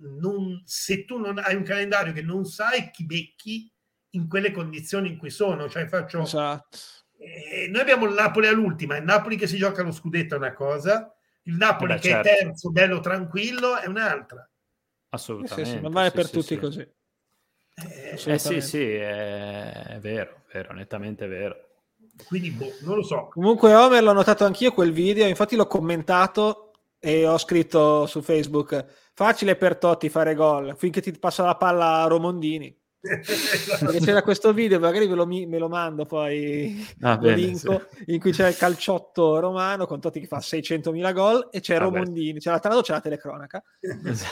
[0.00, 3.72] non, se tu non hai un calendario che non sai chi becchi
[4.10, 6.78] in quelle condizioni in cui sono, cioè faccio esatto.
[7.18, 10.52] eh, noi abbiamo il Napoli all'ultima, il Napoli che si gioca lo scudetto è una
[10.52, 12.28] cosa, il Napoli Beh, che certo.
[12.28, 14.48] è terzo, bello tranquillo, è un'altra.
[15.10, 15.62] Assolutamente.
[15.62, 16.80] Eh sì, sì, ma sì, per tutti così.
[16.80, 21.69] Eh, eh sì, sì, è, è vero, vero, nettamente vero.
[22.26, 23.28] Quindi boh, non lo so.
[23.32, 28.84] Comunque Homer l'ho notato anch'io quel video, infatti l'ho commentato e ho scritto su Facebook
[29.14, 32.76] facile per Totti fare gol finché ti passa la palla a Romondini.
[33.00, 37.86] Perché c'era questo video, magari ve lo, me lo mando poi ah, lo bene, linko,
[37.96, 38.12] sì.
[38.12, 41.78] in cui c'è il calciotto romano con Totti che fa 600.000 gol e c'è ah,
[41.78, 43.62] Romondini, c'è tra l'altro c'è la telecronaca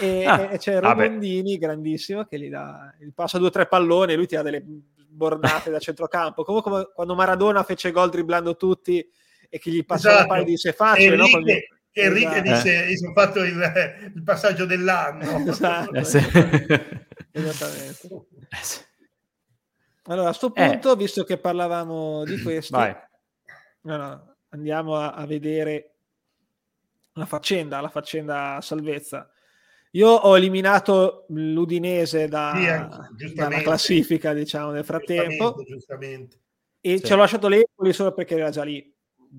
[0.01, 4.12] e, ah, e c'è Romondini grandissimo che gli dà il passa due o tre palloni
[4.12, 4.62] e lui ti ha delle
[5.19, 9.05] sbordate da centrocampo, come, come quando Maradona fece gol dribblando tutti
[9.51, 10.23] e che gli passò esatto.
[10.23, 11.29] la palla e disse facile, no?
[11.29, 11.53] Quando...
[11.91, 12.62] Enrique esatto.
[12.62, 13.09] dice eh.
[13.09, 15.93] ho fatto il, il, passaggio dell'anno esatto.
[15.95, 16.19] eh, sì.
[17.33, 18.07] esattamente
[18.51, 18.81] eh, sì.
[20.05, 22.77] allora a questo punto visto che parlavamo di questo
[23.83, 25.95] allora, andiamo a, a, vedere
[27.14, 29.29] la faccenda la faccenda salvezza
[29.93, 36.41] io ho eliminato l'Udinese da, sì, dalla classifica diciamo nel frattempo giustamente, giustamente.
[36.80, 37.05] e sì.
[37.05, 38.95] ci ho lasciato l'Empoli solo perché era già lì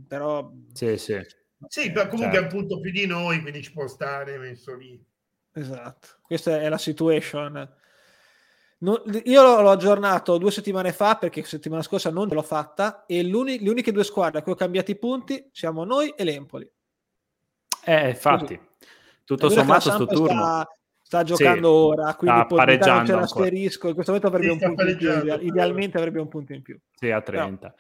[0.07, 1.19] però sì sì
[1.67, 2.37] sì, comunque certo.
[2.37, 5.01] è un punto più di noi, quindi ci può stare messo lì.
[5.53, 7.77] Esatto, questa è la situation.
[8.81, 13.35] No, io l'ho aggiornato due settimane fa perché settimana scorsa non l'ho fatta e le
[13.35, 16.69] uniche due squadre a cui ho cambiato i punti siamo noi e l'Empoli.
[17.83, 18.68] Eh, infatti, Così.
[19.35, 20.41] Tutto sommato sto turno.
[20.41, 20.67] Sta,
[21.01, 24.97] sta giocando sì, ora, quindi pareggiando c'è l'asterisco, in questo momento avrebbe un punto in
[24.97, 26.79] più, idealmente avrebbe un punto in più.
[26.93, 27.57] Sì, a 30.
[27.59, 27.73] Però,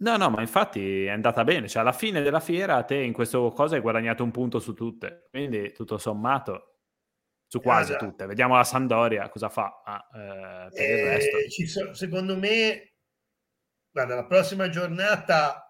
[0.00, 1.66] No, no, ma infatti è andata bene.
[1.66, 5.26] Cioè, alla fine della fiera, te in questo cosa hai guadagnato un punto su tutte.
[5.28, 6.82] Quindi, tutto sommato,
[7.48, 8.26] su quasi ah, tutte.
[8.26, 9.82] Vediamo la Sandoria cosa fa.
[9.84, 11.36] Ah, eh, per il resto.
[11.36, 12.92] Eh, so, secondo me,
[13.90, 15.67] guarda, la prossima giornata.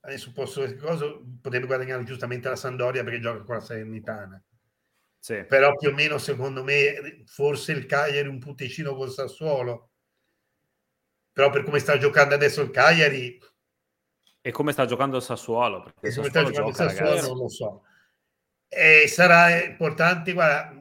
[0.00, 1.06] Adesso posso cosa,
[1.40, 4.42] potrebbe guadagnare giustamente la Sandoria perché gioca con la Salernitana.
[5.18, 5.44] Sì.
[5.46, 9.90] Però più o meno, secondo me, forse il Cagliari un punticino col Sassuolo
[11.32, 13.38] però per come sta giocando adesso il Cagliari
[14.42, 17.28] e come sta giocando il Sassuolo perché il Sassuolo, gioca, il Sassuolo ragazzi.
[17.28, 17.82] non lo so
[18.68, 20.78] e sarà importante guarda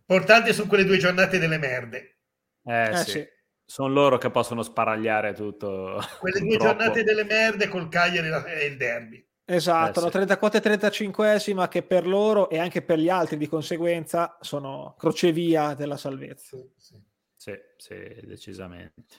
[0.00, 2.18] importante sono quelle due giornate delle merde
[2.64, 3.10] eh, eh sì.
[3.10, 3.28] sì.
[3.70, 8.78] Sono loro che possono sparagliare tutto quelle due giornate delle merde col Cagliari e il
[8.78, 13.38] derby Esatto, eh, la 34 e 35esima che per loro e anche per gli altri
[13.38, 16.56] di conseguenza sono crocevia della salvezza.
[16.56, 17.02] Sì, sì.
[17.34, 17.94] Sì, sì,
[18.24, 19.16] decisamente.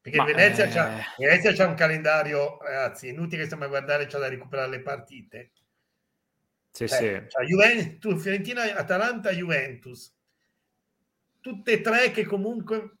[0.00, 0.68] Perché Ma, Venezia, eh...
[0.68, 4.80] c'ha, Venezia c'ha un calendario, ragazzi, inutile che stiamo a guardare, c'è da recuperare le
[4.80, 5.50] partite.
[6.70, 7.22] Sì, eh, sì.
[7.46, 10.14] Juventus, Fiorentina, Atalanta, Juventus.
[11.40, 12.95] Tutte e tre che comunque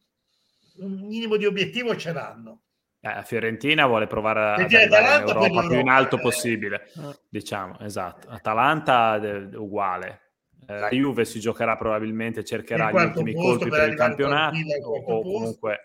[0.78, 2.62] un minimo di obiettivo ce l'hanno.
[3.00, 6.20] Eh, Fiorentina vuole provare a andare in Europa più in alto eh.
[6.20, 7.18] possibile, eh.
[7.28, 8.28] diciamo, esatto.
[8.28, 9.20] Atalanta
[9.54, 10.22] uguale.
[10.66, 15.22] Eh, la Juve si giocherà probabilmente, cercherà gli ultimi colpi per, per il campionato o,
[15.22, 15.80] comunque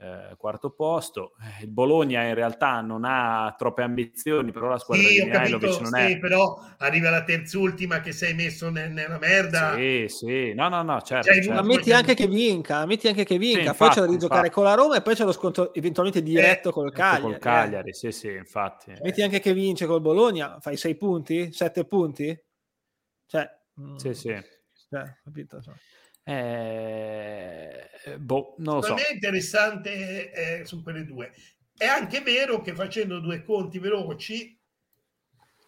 [0.00, 1.34] eh, quarto posto.
[1.42, 5.80] Eh, il Bologna in realtà non ha troppe ambizioni, però la squadra sì, di Mihailovic
[5.80, 6.18] non sì, è...
[6.18, 9.74] però arriva la terzultima che sei messo ne- nella merda.
[9.74, 11.30] Sì, sì, no, no, no, certo.
[11.30, 11.62] Cioè, certo.
[11.64, 14.54] Metti anche che vinca, metti anche che vinca, sì, infatti, poi c'è da rigiocare infatti.
[14.54, 17.22] con la Roma e poi c'è lo scontro eventualmente diretto eh, col Cagliari.
[17.22, 17.94] Col Cagliari, eh.
[17.94, 18.94] sì, sì, infatti.
[19.02, 22.34] Metti anche che vince col Bologna, fai sei punti, sette punti?
[23.26, 23.48] Cioè,
[23.96, 24.28] sì, sì.
[24.30, 25.60] Eh, capito?
[25.60, 25.74] Cioè.
[26.30, 28.94] Eh, boh, non lo so.
[28.94, 31.32] è interessante eh, su quelle due.
[31.76, 34.56] È anche vero che facendo due conti veloci,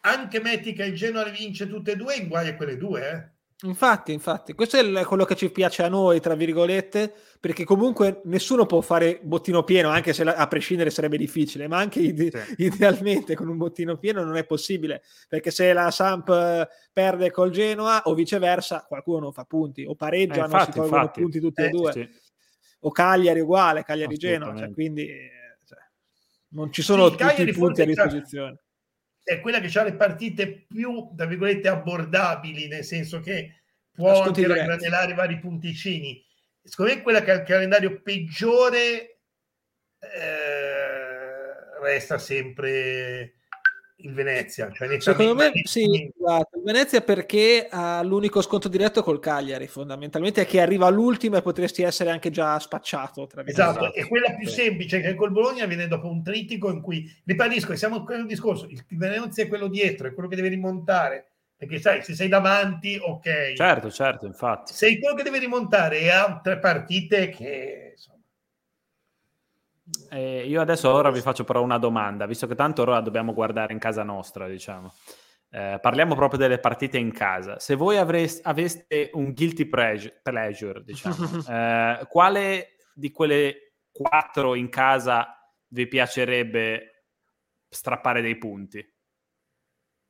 [0.03, 3.31] anche metti che il Genoa vince tutte e due, in a quelle due, eh?
[3.65, 8.67] Infatti, infatti, questo è quello che ci piace a noi, tra virgolette, perché comunque nessuno
[8.67, 12.55] può fare bottino pieno, anche se a prescindere sarebbe difficile, ma anche ide- sì.
[12.67, 17.51] idealmente con un bottino pieno non è possibile, perché se la Samp eh, perde col
[17.51, 21.21] Genoa o viceversa, qualcuno non fa punti, o pareggiano, eh, infatti, si tolgono infatti.
[21.21, 22.09] punti tutti e eh, due, sì.
[22.81, 25.07] o Cagliari uguale, Cagliari-Genoa, cioè, quindi
[25.65, 25.79] cioè,
[26.49, 28.62] non ci sono sì, tutti i punti a disposizione
[29.23, 33.63] è quella che ha le partite più, tra virgolette, abbordabili, nel senso che
[33.93, 36.25] può anche raggranellare vari punticini.
[36.63, 39.21] Secondo me quella che ha il calendario peggiore
[39.99, 43.35] eh, resta sempre
[44.03, 44.71] il Venezia.
[44.73, 46.57] Cioè Secondo me sì, esatto.
[46.59, 51.43] il Venezia perché ha l'unico sconto diretto col Cagliari, fondamentalmente è che arriva all'ultimo e
[51.43, 53.29] potresti essere anche già spacciato.
[53.45, 57.75] esatto, e quella più semplice che col Bologna viene dopo un tritico in cui, ribadisco,
[57.77, 61.27] siamo in quel discorso, il Venezia è quello dietro, è quello che deve rimontare.
[61.63, 63.53] Perché sai, se sei davanti, ok.
[63.55, 64.73] Certo, certo, infatti.
[64.73, 68.19] Sei quello che deve rimontare e ha tre partite che insomma,
[70.11, 73.73] eh, io adesso ora vi faccio però una domanda, visto che tanto ora dobbiamo guardare
[73.73, 74.93] in casa nostra, diciamo.
[75.51, 77.59] Eh, parliamo proprio delle partite in casa.
[77.59, 81.17] Se voi avreste, aveste un guilty pleasure, diciamo,
[81.49, 85.35] eh, quale di quelle quattro in casa
[85.69, 87.07] vi piacerebbe
[87.69, 88.87] strappare dei punti?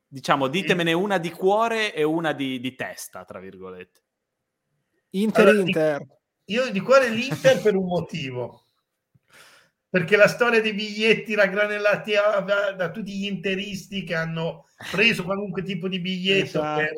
[0.07, 4.01] Diciamo, ditemene una di cuore e una di, di testa, tra virgolette.
[5.11, 6.07] Inter, allora, Inter.
[6.47, 8.66] Io di cuore l'Inter per un motivo
[9.93, 12.12] perché la storia dei biglietti raggranellati
[12.74, 16.80] da, tutti gli interisti che hanno preso qualunque tipo di biglietto esatto.
[16.80, 16.90] per,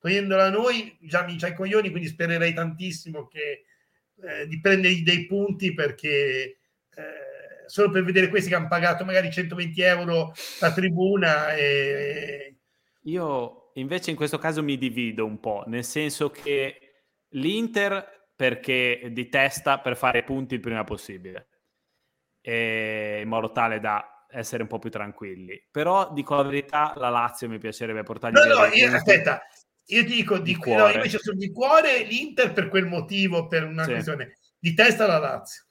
[0.00, 3.62] togliendola a noi già mi c'ha i coglioni, quindi spererei tantissimo che
[4.24, 6.58] eh, di prendergli dei punti perché
[6.96, 12.56] eh, solo per vedere questi che hanno pagato magari 120 euro la tribuna e...
[13.02, 19.28] io invece in questo caso mi divido un po', nel senso che l'Inter perché di
[19.28, 21.46] testa per fare punti il prima possibile,
[22.42, 25.62] e in modo tale da essere un po' più tranquilli.
[25.70, 29.42] Però dico la verità, la Lazio mi piacerebbe portargli No, no, io, aspetta,
[29.86, 30.82] io ti dico di, di cuore.
[30.82, 33.92] No, invece sono di cuore l'Inter per quel motivo, per una sì.
[33.92, 35.64] questione di testa la Lazio.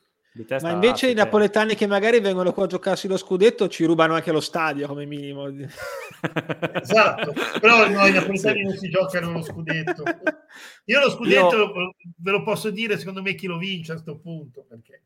[0.61, 4.31] Ma invece i napoletani che magari vengono qua a giocarsi lo scudetto ci rubano anche
[4.31, 5.47] lo stadio come minimo.
[6.81, 8.63] esatto, però no, i napoletani sì.
[8.63, 10.03] non si giocano lo scudetto.
[10.85, 11.95] Io lo scudetto Io...
[12.15, 14.65] ve lo posso dire, secondo me chi lo vince a questo punto.
[14.69, 15.03] Perché...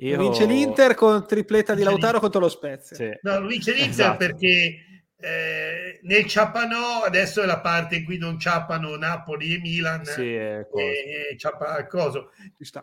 [0.00, 0.18] Io...
[0.18, 2.96] Vince l'Inter con tripletta di Lautaro contro lo Spezia.
[2.96, 3.10] Sì.
[3.22, 4.16] No, vince l'Inter esatto.
[4.18, 4.84] perché
[5.20, 10.36] eh, nel Ciapanò adesso è la parte in cui non ciappano Napoli e Milan sì,
[10.36, 12.30] e, e ciappa coso.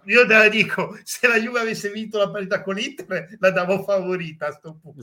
[0.03, 3.84] io te la dico se la Juve avesse vinto la parità con l'Inter la davo
[3.84, 5.01] favorita a sto punto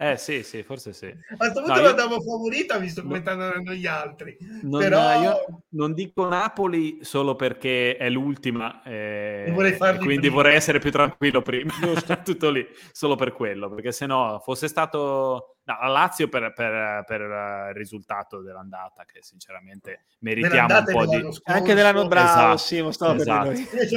[0.00, 1.06] eh sì, sì, forse sì.
[1.06, 4.36] A questo punto no, la davo favorita visto come stanno andando gli altri.
[4.62, 5.20] Non, Però...
[5.20, 10.34] io non dico Napoli solo perché è l'ultima eh, vorrei quindi prima.
[10.34, 11.72] vorrei essere più tranquillo prima.
[12.24, 17.04] Tutto lì, solo per quello, perché se no fosse stato No, la Lazio per, per,
[17.06, 21.20] per, il risultato dell'andata, che sinceramente meritiamo un po' di...
[21.20, 21.42] Scorso.
[21.44, 23.24] Anche dell'anno bravo, esatto, sì, esatto.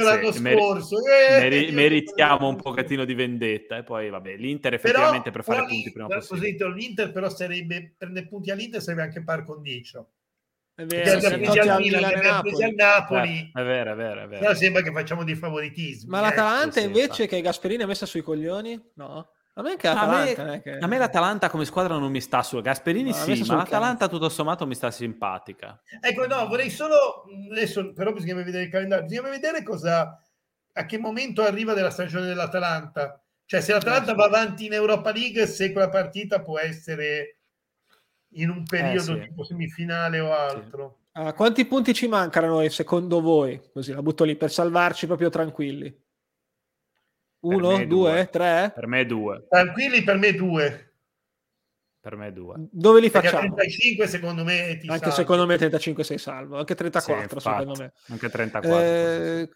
[0.02, 0.98] l'anno sì, scorso.
[0.98, 5.66] Eh, meri- meritiamo un pochettino di vendetta e poi vabbè, l'Inter effettivamente però, per fare
[5.66, 6.56] punti prima possibile.
[6.58, 10.10] Così, l'Inter però sarebbe, prendere punti all'Inter sarebbe anche par condicio.
[10.74, 12.64] È vero, sì, sì, al Milan, Napoli.
[12.64, 13.50] Al Napoli.
[13.54, 14.40] Eh, è vero, è vero, è vero.
[14.40, 16.10] Però sembra che facciamo dei favoritismi.
[16.10, 16.84] Ma l'Atalanta eh.
[16.84, 18.78] invece che Gasperini ha messa sui coglioni?
[18.96, 19.26] No.
[19.54, 20.78] A me, a, me, che...
[20.78, 22.60] a me, l'Atalanta come squadra non mi sta su.
[22.62, 25.78] Gasperini no, sì, ma l'Atalanta tutto sommato mi sta simpatica.
[26.00, 30.18] Ecco, no, vorrei solo adesso, però bisogna vedere il calendario, bisogna vedere cosa
[30.72, 33.22] a che momento arriva della stagione dell'Atalanta.
[33.44, 37.40] Cioè, se l'Atalanta eh, va avanti in Europa League, se quella partita può essere
[38.34, 39.28] in un periodo eh, sì.
[39.28, 40.96] tipo semifinale o altro.
[40.96, 41.20] Sì.
[41.20, 43.60] Ah, quanti punti ci mancano noi, secondo voi?
[43.70, 45.94] Così la butto lì per salvarci proprio tranquilli.
[47.42, 48.72] Uno, due, due, tre?
[48.74, 49.46] Per me due.
[49.48, 50.92] Tranquilli, per me due.
[52.02, 52.54] Per me due.
[52.70, 53.54] Dove li Perché facciamo?
[53.54, 55.14] 35 secondo me ti Anche salvo.
[55.14, 57.92] secondo me 35 sei salvo, anche 34 sì, secondo me.
[58.08, 58.80] Anche 34.
[58.80, 59.48] Eh,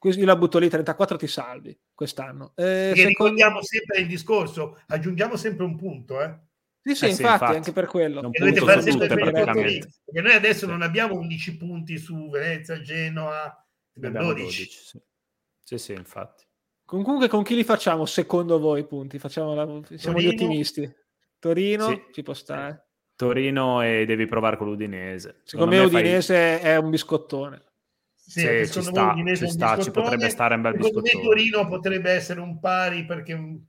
[0.00, 2.52] io la butto lì, 34 ti salvi quest'anno.
[2.56, 3.08] Eh, secondo...
[3.08, 6.38] ricordiamo sempre il discorso, aggiungiamo sempre un punto, eh.
[6.82, 8.20] Sì, sì, eh sì infatti, infatti, anche per quello.
[8.22, 9.06] dovete fare sempre.
[9.08, 10.66] Perché noi adesso sì.
[10.66, 14.24] non abbiamo 11 punti su Venezia, Genoa, 12.
[14.24, 15.02] 12 sì.
[15.62, 16.48] sì, sì, infatti.
[16.90, 18.84] Comunque, con chi li facciamo secondo voi?
[18.84, 19.64] Punti, facciamo la...
[19.64, 20.18] siamo Torino.
[20.18, 20.92] gli ottimisti.
[21.38, 22.02] Torino sì.
[22.12, 22.88] ci può stare.
[23.14, 25.42] Torino e devi provare con l'Udinese.
[25.44, 26.70] Secondo, secondo me, Udinese fai...
[26.70, 27.62] è un biscottone.
[28.16, 31.08] Sì, sì ci sta, ci, sta ci potrebbe stare un bel secondo biscottone.
[31.08, 33.60] Secondo me Torino potrebbe essere un pari perché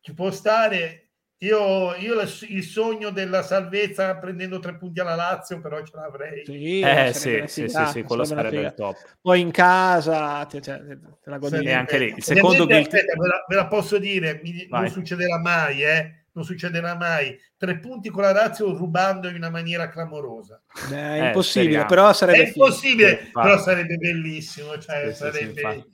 [0.00, 1.07] ci può stare
[1.40, 6.44] io, io, il sogno della salvezza prendendo tre punti alla Lazio, però ce l'avrei.
[6.44, 8.96] Sì, eh, sì, sì, sì, sì, quello sarebbe il top.
[9.20, 10.82] Poi in casa te, te,
[11.22, 11.64] te la godi.
[11.64, 12.96] E anche lì, il secondo guilty...
[12.96, 16.24] aspetta, ve, la, ve, la, posso dire, mi, non succederà mai, eh?
[16.32, 17.38] Non succederà mai.
[17.56, 20.60] Tre punti con la Lazio rubando in una maniera clamorosa.
[20.88, 22.42] Beh, è eh, impossibile, però sarebbe...
[22.42, 24.76] È impossibile, però sarebbe bellissimo.
[24.78, 25.84] Cioè, sì, sarebbe...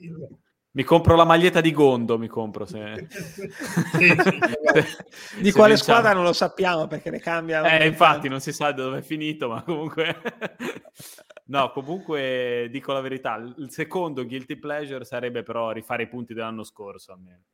[0.74, 2.66] Mi compro la maglietta di Gondo, mi compro.
[2.66, 3.06] Se...
[5.38, 7.78] di se quale squadra non lo sappiamo perché ne cambia.
[7.78, 10.20] Eh, infatti non si sa dove è finito, ma comunque...
[11.46, 16.64] no, comunque dico la verità, il secondo guilty pleasure sarebbe però rifare i punti dell'anno
[16.64, 17.44] scorso almeno.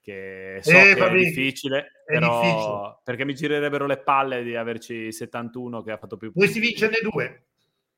[0.00, 2.40] Che so eh, che è difficile, è però...
[2.40, 6.46] difficile, perché mi girerebbero le palle di averci 71 che ha fatto più punti.
[6.46, 7.46] Vuoi si vincerne due?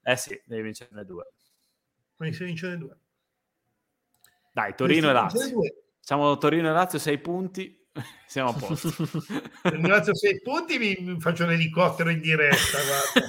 [0.02, 1.30] Eh sì, devi vincerne due.
[2.16, 2.98] Vuoi si vincerne due?
[4.54, 5.60] Dai, Torino e Lazio.
[5.98, 7.76] Siamo Torino e Lazio, 6 punti.
[8.28, 8.88] Siamo a posto.
[9.82, 12.78] Lazio 6 punti, mi faccio un elicottero in diretta.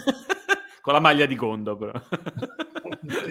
[0.81, 1.99] con la maglia di Gondo, però.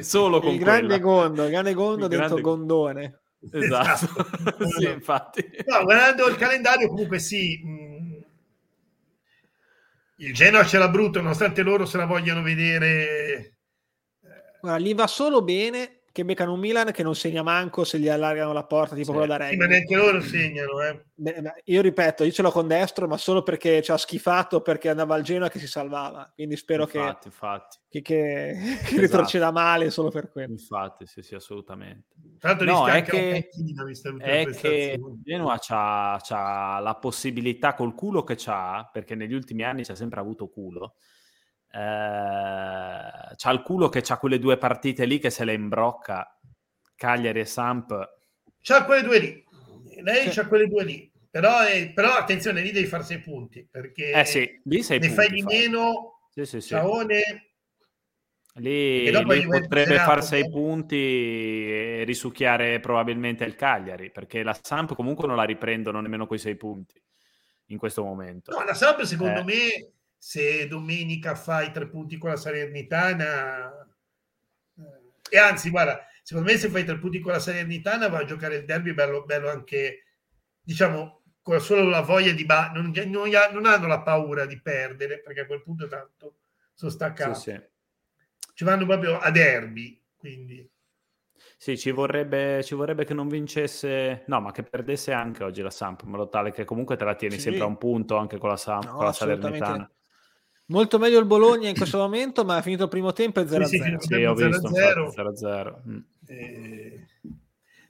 [0.00, 0.98] Solo con il grande quella.
[0.98, 2.40] Gondo, grande Gondo il grande...
[2.40, 3.20] Gondone.
[3.52, 4.68] Esatto, esatto.
[4.70, 5.48] sì, infatti.
[5.64, 7.62] No, guardando il calendario, comunque sì.
[7.64, 8.12] Mm,
[10.16, 13.58] il Genoa ce l'ha brutto, nonostante loro se la vogliano vedere.
[14.60, 18.08] Guarda, gli va solo bene che beccano un Milan che non segna manco se gli
[18.08, 19.10] allargano la porta, tipo sì.
[19.10, 19.50] quello da Regni.
[19.50, 21.02] Sì, ma neanche loro segnano, eh.
[21.64, 25.16] Io ripeto, io ce l'ho con destro, ma solo perché ci ha schifato perché andava
[25.16, 26.30] al Genoa che si salvava.
[26.32, 27.78] Quindi spero infatti, che, infatti.
[27.90, 29.00] che, che, esatto.
[29.00, 30.52] retroceda male solo per quello.
[30.52, 32.14] Infatti, sì, sì, assolutamente.
[32.38, 38.88] Tanto no, è che, è che Genoa c'ha, c'ha la possibilità col culo che c'ha,
[38.92, 40.94] perché negli ultimi anni c'ha sempre avuto culo
[41.76, 46.38] c'ha il culo che c'ha quelle due partite lì che se le imbrocca,
[46.94, 48.18] Cagliari e Samp.
[48.60, 49.44] C'ha quelle due lì,
[50.02, 51.12] lei c'ha quelle due lì.
[51.30, 55.08] Però, è, però, attenzione, lì devi fare sei punti perché eh sì, lì sei ne
[55.08, 55.56] punti, fai di fai.
[55.56, 56.20] meno.
[56.30, 56.68] Sì, sì, sì.
[56.68, 57.54] Ciaone
[58.58, 65.26] Lì, lì potrebbe fare sei punti e risucchiare probabilmente il Cagliari, perché la Samp comunque
[65.26, 67.02] non la riprendono nemmeno quei sei punti
[67.68, 68.56] in questo momento.
[68.56, 69.44] No, la Samp secondo eh.
[69.44, 69.93] me
[70.24, 73.86] se domenica fai tre punti con la Salernitana
[74.78, 78.24] eh, e anzi guarda, secondo me se fai tre punti con la Salernitana va a
[78.24, 80.04] giocare il derby bello, bello anche
[80.62, 85.20] diciamo con solo la voglia di ba- non, non, non, hanno la paura di perdere
[85.20, 86.38] perché a quel punto tanto
[86.72, 87.34] sono staccati.
[87.38, 87.72] Sì, sì
[88.54, 90.66] ci vanno proprio a derby, quindi...
[91.56, 95.70] Sì, ci vorrebbe, ci vorrebbe, che non vincesse, no, ma che perdesse anche oggi la
[95.70, 97.42] Samp, in modo tale che comunque te la tieni sì.
[97.42, 99.90] sempre a un punto anche con la Samp, no, con la Salernitana.
[100.66, 103.64] Molto meglio il Bologna in questo momento, ma ha finito il primo tempo e 0-0.
[103.64, 105.82] Sì, sì, sì ho visto, 0-0.
[105.88, 105.98] Mm.
[106.26, 107.06] Eh,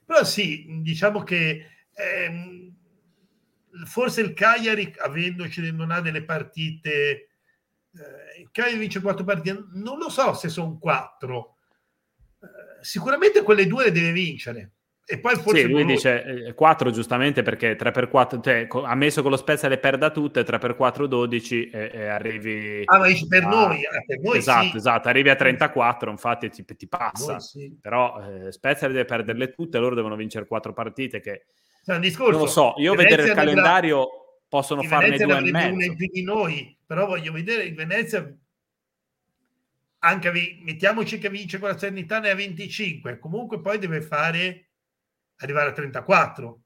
[0.05, 2.75] però sì, diciamo che ehm,
[3.85, 7.29] forse il Cagliari, avendoci non ha delle partite
[7.95, 11.57] eh, il Cagliari vince quattro partite, non lo so se sono quattro.
[12.41, 14.73] Eh, sicuramente quelle due le deve vincere.
[15.07, 19.37] E poi forse sì, lui dice 4 eh, giustamente perché 3x4, cioè, ammesso con lo
[19.37, 22.83] Spezia le perda tutte, 3x4 12 e, e arrivi...
[22.87, 23.49] Ah, ma dici per, a...
[23.49, 24.77] noi, eh, per noi Esatto, sì.
[24.79, 27.39] esatto, arrivi a 34, infatti ti, ti passa.
[27.39, 27.77] Sì.
[27.79, 31.45] Però eh, Spezia deve perderle tutte, loro devono vincere 4 partite che...
[31.87, 32.33] Un discorso.
[32.33, 34.09] Non lo so, io Venezia vedere il calendario
[34.49, 35.75] possono il farne Venezia due e mezzo.
[35.75, 38.35] una in più di noi, però voglio vedere il Venezia
[39.99, 40.33] anche
[40.63, 44.64] mettiamoci che vince con la Salernitana a 25, comunque poi deve fare
[45.39, 46.61] arrivare a 34.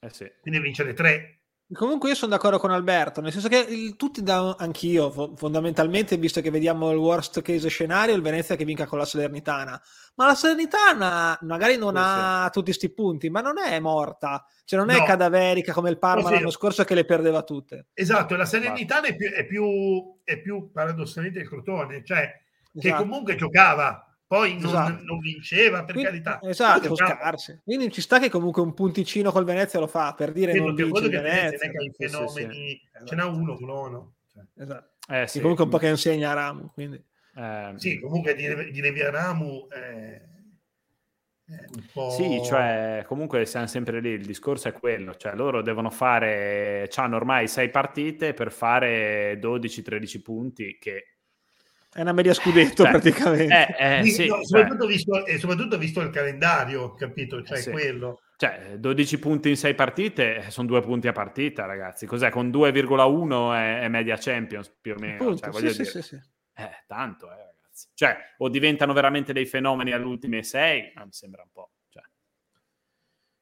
[0.00, 0.30] Eh sì.
[0.40, 1.40] Quindi vincere 3.
[1.72, 6.40] Comunque io sono d'accordo con Alberto, nel senso che il, tutti da, anch'io fondamentalmente, visto
[6.40, 9.80] che vediamo il worst case scenario, il Venezia che vinca con la Salernitana,
[10.16, 14.80] ma la Salernitana magari non sì, ha tutti questi punti, ma non è morta, cioè
[14.80, 15.00] non no.
[15.00, 16.34] è cadaverica come il Parma sì.
[16.34, 17.86] l'anno scorso che le perdeva tutte.
[17.94, 22.32] Esatto, la Salernitana è più, è più, è più paradossalmente il Crotone, cioè
[22.74, 22.80] esatto.
[22.80, 25.02] che comunque giocava, poi non, esatto.
[25.02, 26.38] non vinceva per Quindi, carità.
[26.48, 27.62] Esatto, scarse.
[27.64, 30.72] Quindi ci sta che comunque un punticino col Venezia lo fa per dire sì, non
[30.72, 31.68] vince il Venezia.
[31.68, 34.14] Che i fenomeni, sì, sì, ce n'è uno, uno.
[34.32, 34.44] Cioè.
[34.56, 34.90] Esatto.
[35.12, 35.40] Eh, sì.
[35.40, 36.70] comunque un po' che insegna a Ramu.
[36.72, 37.04] Quindi.
[37.34, 40.22] Eh, sì, comunque dire, dire via Ramu è,
[41.48, 42.10] un po'...
[42.10, 47.16] Sì, cioè comunque siamo sempre lì, il discorso è quello, cioè loro devono fare, hanno
[47.16, 51.16] ormai sei partite per fare 12-13 punti che
[51.92, 53.76] è una media scudetto cioè, praticamente.
[53.76, 54.92] Eh, eh, sì, no, soprattutto, cioè.
[54.92, 57.42] visto, e soprattutto visto il calendario, capito?
[57.42, 57.70] Cioè, sì.
[57.70, 58.20] quello.
[58.36, 62.06] Cioè, 12 punti in 6 partite eh, sono 2 punti a partita, ragazzi.
[62.06, 62.30] Cos'è?
[62.30, 65.14] Con 2,1 è, è media Champions più o meno.
[65.14, 66.02] Appunto, cioè, voglio sì, dire.
[66.02, 66.14] Sì,
[66.54, 67.88] eh, tanto, eh, ragazzi.
[67.92, 71.70] Cioè, o diventano veramente dei fenomeni alle ultime 6, ma mi sembra un po'.
[71.88, 72.02] Cioè.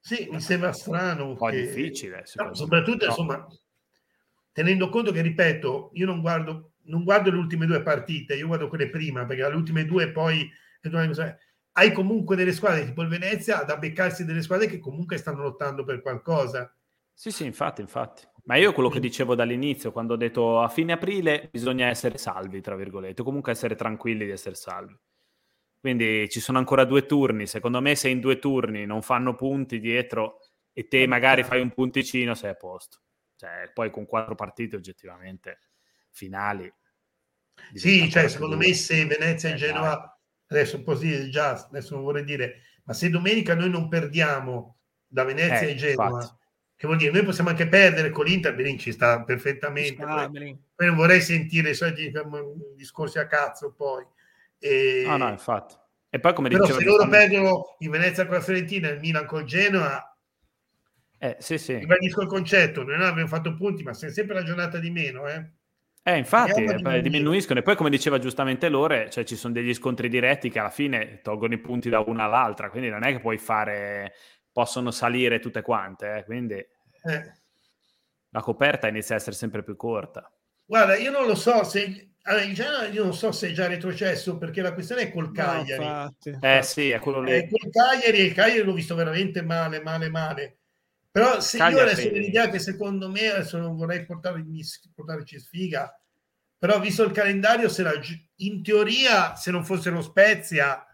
[0.00, 1.28] Sì, mi sembra strano.
[1.28, 1.60] Un po' che...
[1.60, 2.24] difficile.
[2.34, 3.10] No, soprattutto, no.
[3.10, 3.46] insomma,
[4.52, 8.68] tenendo conto che, ripeto, io non guardo non guardo le ultime due partite, io guardo
[8.68, 10.50] quelle prima, perché le ultime due poi
[11.72, 15.84] hai comunque delle squadre tipo il Venezia da beccarsi delle squadre che comunque stanno lottando
[15.84, 16.74] per qualcosa.
[17.12, 18.26] Sì, sì, infatti, infatti.
[18.44, 22.60] Ma io quello che dicevo dall'inizio, quando ho detto a fine aprile bisogna essere salvi,
[22.60, 24.96] tra virgolette, o comunque essere tranquilli di essere salvi.
[25.80, 27.46] Quindi ci sono ancora due turni.
[27.46, 30.38] Secondo me, se in due turni non fanno punti dietro
[30.72, 32.98] e te magari fai un punticino, sei a posto.
[33.36, 35.67] Cioè, poi con quattro partite oggettivamente
[36.18, 36.72] finali.
[37.74, 42.04] Sì, cioè secondo me se Venezia e Genova, adesso un po' sì, già, adesso non
[42.04, 46.44] vorrei dire, ma se domenica noi non perdiamo da Venezia eh, e Genova, infatti.
[46.76, 50.04] che vuol dire noi possiamo anche perdere con l'Inter, Belin ci sta perfettamente.
[50.04, 52.12] Poi, poi, non vorrei sentire i soliti
[52.74, 54.04] discorsi a cazzo poi.
[54.58, 55.04] E...
[55.06, 55.76] Ah, no, infatti.
[56.10, 59.26] E poi come Però se loro perdono in Venezia con la Fiorentina e il Milan
[59.26, 60.16] con Genoa,
[61.18, 61.74] eh, sì, sì.
[61.74, 65.26] ribadisco il concetto, noi non abbiamo fatto punti, ma sei sempre la giornata di meno,
[65.26, 65.50] eh?
[66.02, 67.60] Eh, infatti, eh, diminuiscono.
[67.60, 71.20] E poi, come diceva giustamente Lore, cioè, ci sono degli scontri diretti che alla fine
[71.22, 74.14] tolgono i punti da una all'altra, quindi non è che puoi fare,
[74.50, 77.32] possono salire tutte quante, eh, quindi eh.
[78.30, 80.30] la coperta inizia a essere sempre più corta.
[80.64, 83.66] Guarda, io non lo so se allora, in generale io non so se è già
[83.66, 85.84] retrocesso perché la questione è col Cagliari.
[85.84, 87.32] No, eh sì, è quello lì.
[87.32, 90.56] È col Cagliari e il Cagliari l'ho visto veramente male, male, male.
[91.10, 94.44] Però se Cagliari io adesso l'idea che secondo me, adesso non vorrei portare,
[94.94, 95.98] portarci sfiga,
[96.58, 97.92] però visto il calendario, se la,
[98.36, 100.84] in teoria, se non fosse lo Spezia,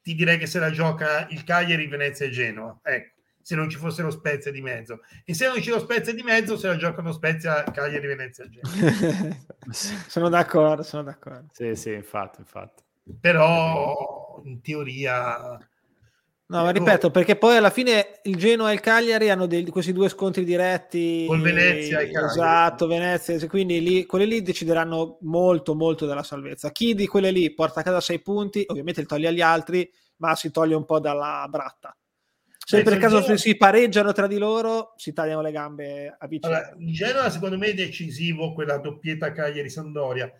[0.00, 2.78] ti direi che se la gioca il Cagliari, Venezia e Genoa.
[2.82, 3.20] Ecco.
[3.42, 5.00] se non ci fosse lo Spezia di mezzo.
[5.24, 8.44] E se non ci lo Spezia di mezzo, se la giocano Spezia, Cagliari, Venezia.
[9.70, 11.48] sono d'accordo, sono d'accordo.
[11.52, 12.82] Sì, sì, infatti, infatti.
[13.20, 15.58] Però in teoria
[16.52, 19.94] No, ma ripeto, perché poi alla fine il Genoa e il Cagliari hanno dei, questi
[19.94, 21.24] due scontri diretti.
[21.26, 22.26] Con Venezia e Cagliari.
[22.26, 26.70] Esatto, Venezia, quindi lì, quelli lì decideranno molto, molto della salvezza.
[26.70, 30.34] Chi di quelle lì porta a casa sei punti, ovviamente li toglie agli altri, ma
[30.34, 31.96] si toglie un po' dalla bratta.
[32.64, 33.36] Se per caso Genoa...
[33.38, 36.58] si pareggiano tra di loro, si tagliano le gambe a vicenda.
[36.58, 40.30] Allora, il Genoa secondo me è decisivo quella doppietta Cagliari-Sandoria.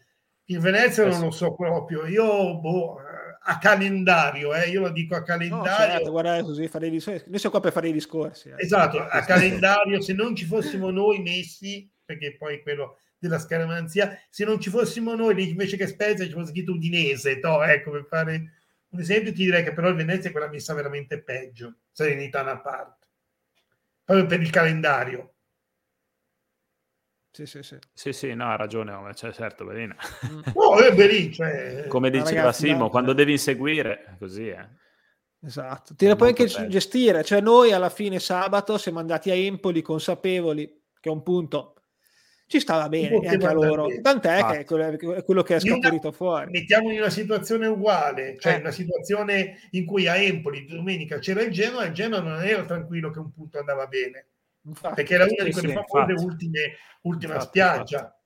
[0.45, 2.07] Il Venezia eh, non lo so proprio.
[2.07, 2.99] Io, boh
[3.45, 4.69] a calendario, eh?
[4.69, 5.71] io lo dico a calendario.
[5.71, 7.25] No, certo, guarda così, fare i discorsi.
[7.29, 8.49] Noi siamo qua per fare i discorsi.
[8.51, 8.55] Eh.
[8.59, 14.45] Esatto, a calendario, se non ci fossimo noi messi, perché poi quello della scaramanzia, se
[14.45, 17.63] non ci fossimo noi invece che Spezia ci fosse scritto Udinese, no?
[17.63, 18.53] ecco, per fare
[18.89, 22.61] un esempio ti direi che però il Venezia è quella messa veramente peggio, serenità una
[22.61, 23.07] parte,
[24.05, 25.35] proprio per il calendario.
[27.35, 27.79] Sì, sì, sì.
[27.95, 29.97] Sì, sì, no, ha ragione, cioè, certo, Berina.
[30.31, 30.41] Mm.
[30.55, 31.87] No, è Berina, cioè...
[31.89, 34.69] Come diceva ragazzi, Simo, quando devi inseguire, così è.
[35.45, 36.69] Esatto, ti la puoi anche bello.
[36.69, 41.75] gestire, cioè noi alla fine sabato siamo andati a Empoli consapevoli che a un punto
[42.47, 44.03] ci stava bene e anche a loro, bene.
[44.03, 44.51] tant'è ah.
[44.53, 46.51] che è quello, è quello, che è scaturito una, fuori.
[46.51, 48.59] Mettiamo in una situazione uguale, cioè eh.
[48.59, 52.65] una situazione in cui a Empoli domenica c'era il Genoa e il Genoa non era
[52.65, 54.27] tranquillo che un punto andava bene
[54.65, 56.61] Infatti, perché era una di quelle famose ultime,
[57.03, 57.99] ultima infatti, spiaggia.
[57.99, 58.21] Infatti.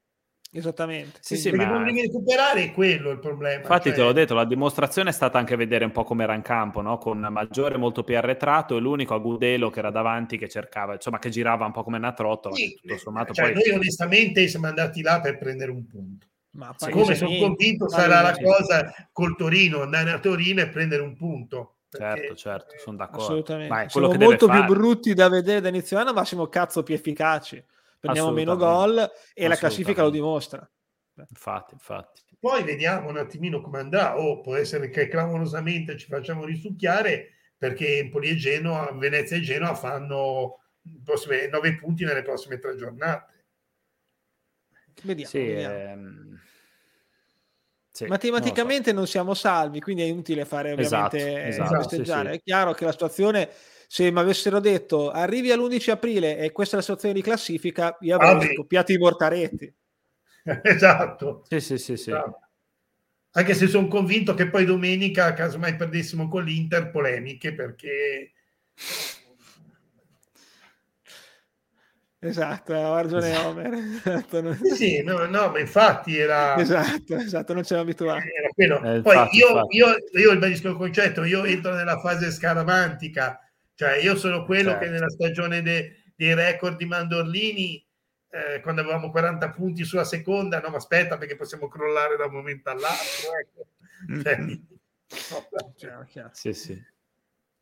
[0.53, 1.19] Esattamente.
[1.21, 1.73] Sì, sì, perché ma...
[1.73, 3.61] non devi recuperare è quello il problema.
[3.61, 3.99] Infatti, cioè...
[3.99, 6.81] te l'ho detto, la dimostrazione è stata anche vedere un po' come era in campo,
[6.81, 6.99] no?
[6.99, 11.31] con Maggiore molto più arretrato e l'unico Agudelo che era davanti che cercava, insomma, che
[11.31, 12.55] girava un po' come una trottola.
[12.55, 13.63] Sì, tutto sommato, cioè, poi...
[13.67, 16.27] Noi onestamente siamo andati là per prendere un punto.
[16.53, 21.15] Ma Siccome sono convinto sarà la cosa col Torino, andare a Torino e prendere un
[21.15, 21.76] punto.
[21.89, 23.23] Certo, certo, sono d'accordo.
[23.23, 23.69] Assolutamente.
[23.69, 27.65] Vai, siamo molto più brutti da vedere da inizio anno, ma siamo cazzo più efficaci.
[27.99, 30.69] Prendiamo meno gol e la classifica lo dimostra.
[31.29, 32.23] Infatti, infatti.
[32.39, 34.19] Poi vediamo un attimino come andrà.
[34.19, 39.41] O oh, può essere che clamorosamente ci facciamo risucchiare perché Empoli e Genoa, Venezia e
[39.41, 40.61] Genoa fanno
[41.03, 43.45] prossime, 9 punti nelle prossime tre giornate.
[45.03, 45.31] Vediamo.
[45.31, 45.75] Sì, vediamo.
[45.75, 46.41] Ehm
[47.97, 49.17] sì, Matematicamente non, so.
[49.21, 52.29] non, siamo salvi, quindi è inutile fare ovviamente esatto, esatto, festeggiare.
[52.29, 52.39] Sì, sì.
[52.39, 53.49] È chiaro che la situazione,
[53.87, 58.19] se mi avessero detto arrivi all'11 aprile e questa è la situazione di classifica, io
[58.19, 59.75] avrei scoppiato i mortaretti.
[60.63, 61.45] esatto.
[61.49, 62.11] Sì, sì, sì, sì.
[62.11, 62.41] Esatto.
[63.31, 68.33] Anche se sono convinto che poi domenica, casomai perdessimo con l'Inter, polemiche perché
[72.29, 73.49] Esatto, ha ragione esatto.
[73.49, 73.75] Homer.
[74.07, 74.55] Esatto.
[74.55, 76.57] Sì, sì no, no, ma infatti era...
[76.57, 78.25] Esatto, esatto, non c'era abituato.
[78.57, 79.77] Eh, Poi infatti, io, infatti.
[79.77, 83.41] io, io ribadisco il concetto, io entro nella fase scaramantica,
[83.75, 84.85] cioè io sono quello certo.
[84.85, 87.87] che nella stagione de, dei record di Mandorlini,
[88.31, 92.33] eh, quando avevamo 40 punti sulla seconda, no ma aspetta perché possiamo crollare da un
[92.33, 93.31] momento all'altro.
[93.41, 93.67] Ecco.
[94.23, 96.31] Cioè, no, chiaro.
[96.33, 96.95] Sì, sì.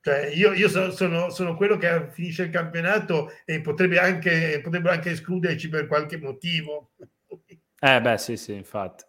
[0.05, 4.92] Cioè, io, io sono, sono, sono, quello che finisce il campionato e potrebbe anche, potrebbero
[4.92, 6.90] anche escluderci per qualche motivo.
[7.80, 9.02] Eh beh, sì, sì, infatti.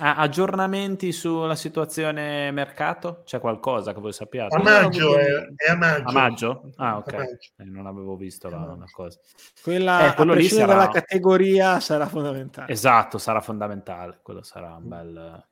[0.00, 3.22] Ah, aggiornamenti sulla situazione mercato?
[3.24, 4.54] C'è qualcosa che voi sappiate?
[4.54, 5.24] A maggio, è,
[5.56, 6.08] è a maggio.
[6.08, 6.70] A maggio?
[6.76, 7.12] Ah, ok.
[7.14, 9.18] Eh, non avevo visto la, una cosa.
[9.62, 10.66] Quella, eh, quello lì sarà...
[10.66, 12.70] dalla categoria sarà fondamentale.
[12.70, 14.18] Esatto, sarà fondamentale.
[14.20, 15.46] Quello sarà un bel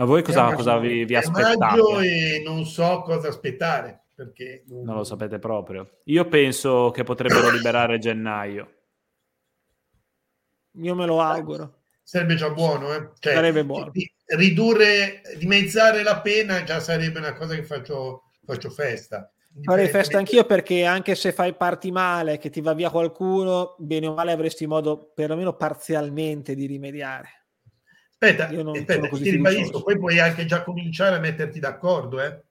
[0.00, 1.80] a voi cosa, cosa vi, vi aspettate?
[2.04, 4.04] E non so cosa aspettare.
[4.14, 4.84] Perché non...
[4.84, 5.98] non lo sapete proprio.
[6.04, 8.72] Io penso che potrebbero liberare gennaio.
[10.72, 11.80] Io me lo auguro.
[12.02, 13.10] Sarebbe già buono, eh?
[13.18, 13.92] cioè, sarebbe buono.
[14.24, 19.30] Ridurre, dimezzare la pena già sarebbe una cosa che faccio, faccio festa.
[19.62, 24.06] Farei festa anch'io perché anche se fai parti male, che ti va via qualcuno, bene
[24.06, 27.37] o male avresti modo perlomeno parzialmente di rimediare.
[28.20, 32.42] Aspetta, Io non aspetta ti ribadisco, poi puoi anche già cominciare a metterti d'accordo, eh?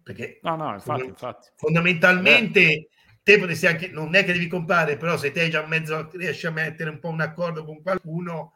[0.00, 1.48] Perché no, no, infatti, infatti.
[1.56, 2.88] fondamentalmente eh.
[3.22, 6.46] te potresti anche, non è che devi comprare, però se te già in mezzo riesci
[6.46, 8.52] a mettere un po' un accordo con qualcuno,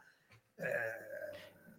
[0.55, 1.37] eh,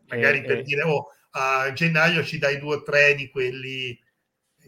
[0.08, 0.62] magari eh, per eh.
[0.62, 3.98] dire, oh, a gennaio ci dai due o tre di quelli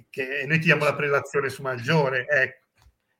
[0.08, 2.60] che noi ti diamo la prelazione su maggiore, ecco.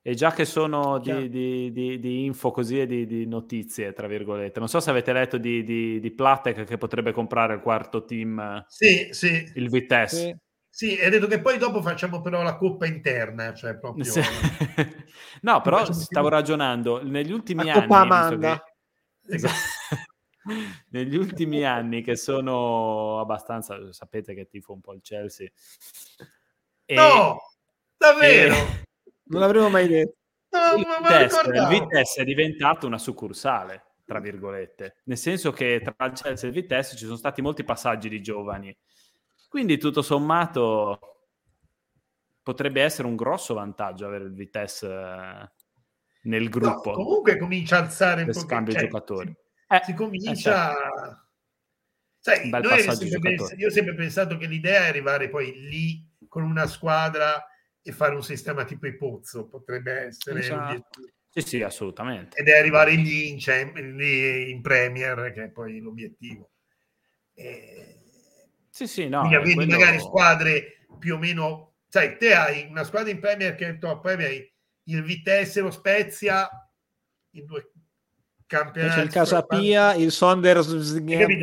[0.05, 4.59] E già che sono di, di, di, di info così e di, notizie, tra virgolette,
[4.59, 9.09] non so se avete letto di, di, Platek che potrebbe comprare il quarto team, sì,
[9.13, 9.49] sì.
[9.55, 10.17] il Vitesse.
[10.17, 10.37] Sì.
[10.75, 14.05] Sì, e detto che poi dopo facciamo però la coppa interna, cioè proprio...
[14.05, 14.23] Sì.
[15.43, 17.81] no, però stavo ragionando, negli ultimi la anni...
[17.83, 18.65] Coppa Amanda.
[19.21, 19.35] Che...
[19.35, 19.55] Esatto.
[20.89, 23.93] negli ultimi anni che sono abbastanza...
[23.93, 25.47] Sapete che tifo un po' il Chelsea.
[26.87, 26.95] E...
[26.95, 27.37] No!
[27.99, 28.55] Davvero?
[28.55, 28.83] E...
[29.33, 30.17] Non l'avremmo mai detto.
[30.51, 36.07] No, il, Vitesse, il Vitesse è diventato una succursale, tra virgolette, nel senso che tra
[36.07, 38.77] il Chelsea e il Vitesse ci sono stati molti passaggi di giovani.
[39.49, 40.99] Quindi tutto sommato
[42.43, 45.51] potrebbe essere un grosso vantaggio avere il Vitesse eh,
[46.25, 46.91] nel gruppo.
[46.91, 49.35] No, comunque comincia a alzare un po' scambio cioè, giocatori.
[49.35, 50.73] Si, eh, si comincia...
[50.73, 51.21] Eh,
[52.19, 57.45] Sai, pens- io ho sempre pensato che l'idea è arrivare poi lì con una squadra
[57.83, 60.89] e fare un sistema tipo i Pozzo, potrebbe essere esatto.
[61.29, 62.37] Sì, sì, assolutamente.
[62.37, 66.51] Ed è arrivare lì in, lì in Premier, che è poi l'obiettivo.
[67.35, 68.01] E...
[68.69, 69.27] Sì, sì, no.
[69.27, 69.79] Quindi quello...
[69.79, 71.77] magari squadre più o meno...
[71.89, 74.53] Sai, te hai una squadra in Premier che è top, poi hai
[74.85, 76.49] il Vitesse, lo Spezia,
[77.31, 77.71] in due
[78.47, 78.99] campionati.
[78.99, 80.69] C'è il Casapia, il Sonders.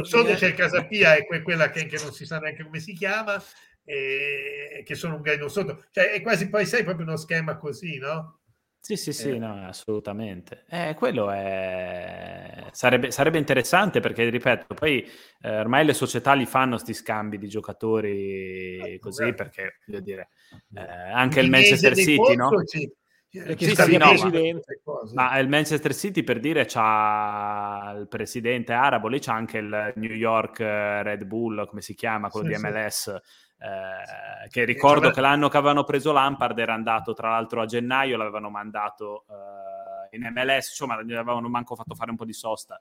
[0.03, 3.41] Sotto c'è il Casapia, è quella che, che, non si sa neanche come si chiama,
[3.89, 5.83] e, che sono un gaino sotto.
[5.89, 8.39] Cioè, è quasi poi sai proprio uno schema così, no?
[8.79, 9.37] Sì, sì, sì, eh.
[9.39, 10.63] no, assolutamente.
[10.69, 12.67] Eh, quello è...
[12.71, 15.05] sarebbe, sarebbe, interessante perché, ripeto, poi
[15.41, 19.43] eh, ormai le società li fanno questi scambi di giocatori ah, così certo.
[19.43, 20.29] perché, voglio dire,
[20.75, 22.49] eh, anche il Manchester City, no?
[22.65, 22.91] Sì.
[23.31, 29.19] Sì, sì, no, ma, ma, il Manchester City per dire c'ha il presidente arabo, lì
[29.19, 33.15] c'è anche il New York eh, Red Bull, come si chiama, quello sì, di MLS,
[33.61, 38.17] eh, che ricordo che l'anno che avevano preso Lampard era andato tra l'altro a gennaio,
[38.17, 42.79] l'avevano mandato eh, in MLS, insomma gli avevano manco fatto fare un po' di sosta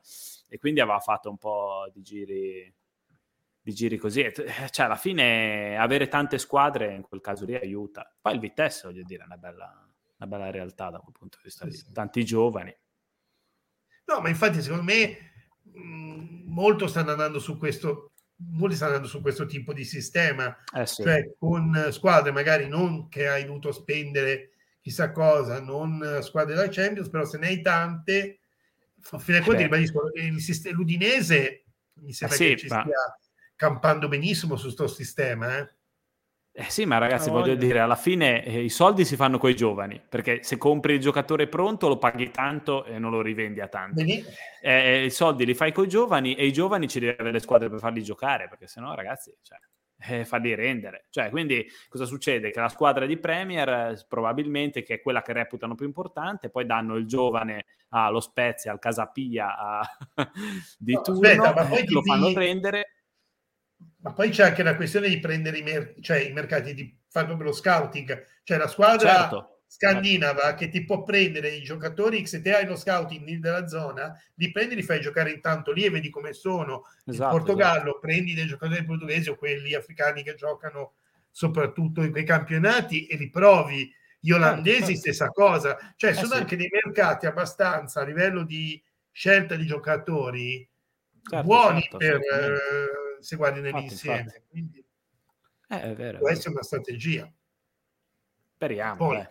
[0.48, 2.72] e quindi aveva fatto un po' di giri,
[3.60, 4.32] di giri così.
[4.70, 8.10] Cioè alla fine avere tante squadre in quel caso lì aiuta.
[8.20, 11.44] Poi il Vitesse, voglio dire, è una bella una bella realtà da quel punto di
[11.44, 12.74] vista sì, Tanti giovani.
[14.06, 15.16] No, ma infatti secondo me
[15.62, 18.07] mh, molto stanno andando su questo
[18.38, 21.02] molti stanno andando su questo tipo di sistema, eh sì.
[21.02, 27.08] cioè con squadre magari non che hai dovuto spendere chissà cosa, non squadre da Champions,
[27.08, 28.40] però se ne hai tante,
[29.00, 31.64] fino a conti ribadisco, il sistema, l'Udinese
[32.00, 32.80] mi sembra eh sì, che ci ma...
[32.80, 33.18] stia
[33.56, 35.68] campando benissimo su questo sistema, eh?
[36.60, 39.54] Eh sì, ma ragazzi, voglio dire, alla fine eh, i soldi si fanno con i
[39.54, 43.68] giovani, perché se compri il giocatore pronto lo paghi tanto e non lo rivendi a
[43.68, 44.00] tanto.
[44.00, 44.24] Eh,
[44.60, 47.38] eh, I soldi li fai con i giovani e i giovani ci devi avere le
[47.38, 49.56] squadre per farli giocare, perché sennò, ragazzi, cioè,
[50.00, 51.06] eh, farli rendere.
[51.10, 52.50] Cioè, quindi cosa succede?
[52.50, 56.66] Che la squadra di Premier, eh, probabilmente, che è quella che reputano più importante, poi
[56.66, 59.96] danno il giovane allo Spezia, al Casapia a...
[60.76, 62.97] di no, turno, aspetta, lo fanno rendere
[64.00, 67.26] ma poi c'è anche la questione di prendere i, mer- cioè, i mercati, di fare
[67.26, 69.60] proprio lo scouting, cioè la squadra certo.
[69.66, 74.52] scandinava che ti può prendere i giocatori, se te hai lo scouting della zona, li
[74.52, 76.84] prendi, li fai giocare intanto lì e vedi come sono.
[77.04, 77.98] Esatto, in Portogallo esatto.
[77.98, 80.94] prendi dei giocatori portoghesi o quelli africani che giocano
[81.30, 83.92] soprattutto in quei campionati e li provi.
[84.20, 86.38] Gli olandesi certo, stessa cosa, cioè eh sono sì.
[86.38, 88.82] anche dei mercati abbastanza a livello di
[89.12, 90.68] scelta di giocatori
[91.22, 92.20] certo, buoni certo, per
[93.20, 94.44] se guardi nell'insieme.
[94.48, 94.84] Quindi
[95.68, 97.30] eh, è vero, può essere una strategia.
[98.54, 98.96] Speriamo.
[98.96, 99.26] Poi,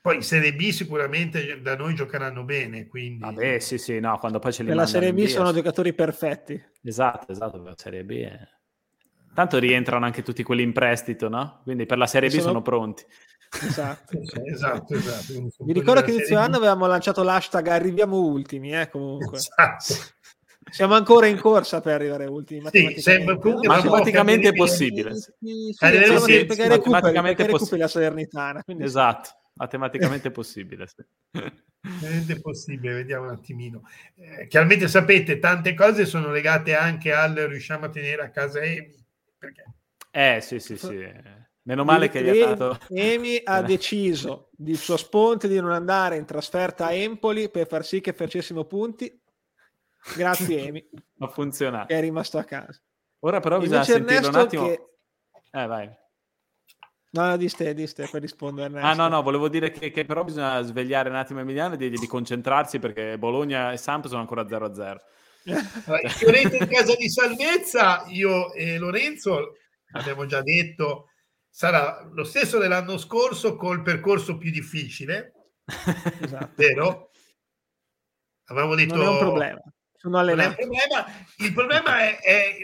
[0.00, 2.86] poi in Serie B sicuramente da noi giocheranno bene.
[2.86, 3.20] Quindi...
[3.20, 6.60] Vabbè, sì, sì, no, quando poi ce li la Serie B sono giocatori perfetti.
[6.82, 8.48] Esatto, esatto, la Serie B è...
[9.34, 11.60] Tanto rientrano anche tutti quelli in prestito, no?
[11.62, 13.04] Quindi per la Serie B sono, sono pronti.
[13.60, 15.64] Esatto, esatto, esatto.
[15.64, 19.36] Mi ricordo che inizio anno avevamo lanciato l'hashtag arriviamo ultimi, eh, comunque.
[19.36, 19.94] Esatto.
[20.72, 22.60] Siamo ancora in corsa per arrivare ultimi.
[22.60, 25.14] Matematicamente, sì, matematicamente è possibile.
[25.14, 28.62] Sì, sì, sì, sì, perché matematicamente recuperi la Salernitana.
[28.62, 28.84] Quindi...
[28.84, 30.86] Esatto, matematicamente è possibile.
[31.30, 33.82] È possibile, vediamo un attimino.
[34.16, 38.94] Eh, chiaramente sapete, tante cose sono legate anche al riusciamo a tenere a casa Emi.
[39.36, 39.64] Perché?
[40.10, 41.06] Eh sì, sì, sì.
[41.64, 42.78] Meno male che gli ha dato...
[42.88, 47.84] Emi ha deciso di suo sponte di non andare in trasferta a Empoli per far
[47.84, 49.20] sì che facessimo punti
[50.16, 50.88] Grazie Emi.
[51.18, 51.86] Ha funzionato.
[51.86, 52.80] Che è rimasto a casa.
[53.20, 54.66] Ora però bisogna Invece sentirlo un attimo.
[54.66, 54.86] Che...
[55.52, 56.00] Eh, vai.
[57.14, 58.80] No, no, di ste, di ste, per rispondere.
[58.80, 61.98] Ah, no, no, volevo dire che, che, però bisogna svegliare un attimo Emiliano e dirgli
[61.98, 64.96] di concentrarsi perché Bologna e Samp sono ancora 0-0.
[66.08, 69.56] Fiorenzo in casa di salvezza, io e Lorenzo
[69.92, 71.10] abbiamo già detto,
[71.50, 75.34] sarà lo stesso dell'anno scorso col percorso più difficile,
[76.22, 76.52] esatto.
[76.54, 77.10] vero?
[78.44, 78.94] Avevamo detto...
[78.94, 79.62] Non è un problema
[80.02, 80.60] sono allenato.
[80.60, 82.56] Il problema, il problema è, è,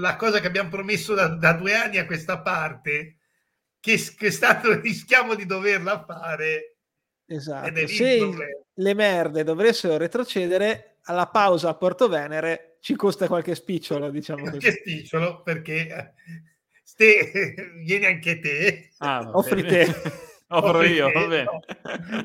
[0.00, 3.18] la cosa che abbiamo promesso da, da, due anni a questa parte,
[3.78, 6.78] che, che stato, rischiamo di doverla fare.
[7.26, 7.86] Esatto.
[7.86, 8.30] Se
[8.72, 14.72] le merde dovessero retrocedere, alla pausa a Porto Venere ci costa qualche spicciolo, diciamo qualche
[14.72, 16.14] spicciolo, perché
[16.82, 17.54] Ste,
[17.84, 18.92] vieni anche te.
[18.98, 19.86] Ah, offri te.
[20.52, 21.44] Offro io, va bene.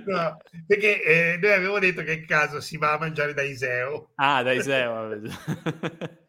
[0.06, 4.12] No, perché eh, noi avevamo detto che in caso si va a mangiare da Iseo.
[4.16, 5.22] Ah, da Iseo.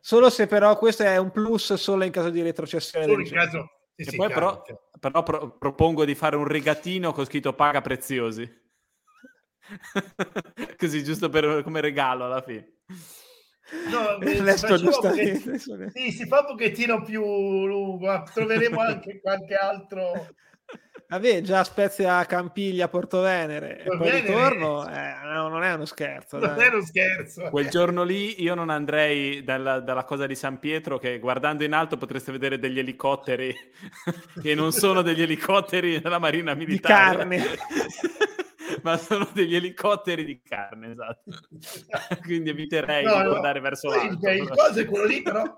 [0.00, 3.06] solo se però questo è un plus solo in caso di retrocessione.
[3.06, 3.70] Solo in caso...
[3.96, 4.62] Sì, sì, poi però,
[4.98, 8.64] però pro- propongo di fare un rigatino con scritto paga preziosi.
[10.76, 12.76] Così, giusto per, come regalo alla fine.
[13.90, 14.18] No,
[15.92, 17.22] sì, si fa un pochettino più
[17.66, 20.28] lungo, troveremo anche qualche altro
[21.08, 26.38] Vabbè, già Spezia Campiglia Porto Venere e poi ritorno eh, no, non è uno scherzo.
[26.38, 26.66] Non dai.
[26.66, 27.48] è uno scherzo.
[27.50, 31.74] Quel giorno lì io non andrei dalla, dalla, cosa di San Pietro che guardando in
[31.74, 33.54] alto potreste vedere degli elicotteri
[34.42, 37.26] che non sono degli elicotteri della Marina Militare.
[37.26, 37.56] Di carne.
[38.82, 41.30] ma sono degli elicotteri di carne, esatto.
[42.22, 44.28] Quindi eviterei no, di guardare no, verso l'alto.
[44.28, 45.54] Il, il coso è quello lì, però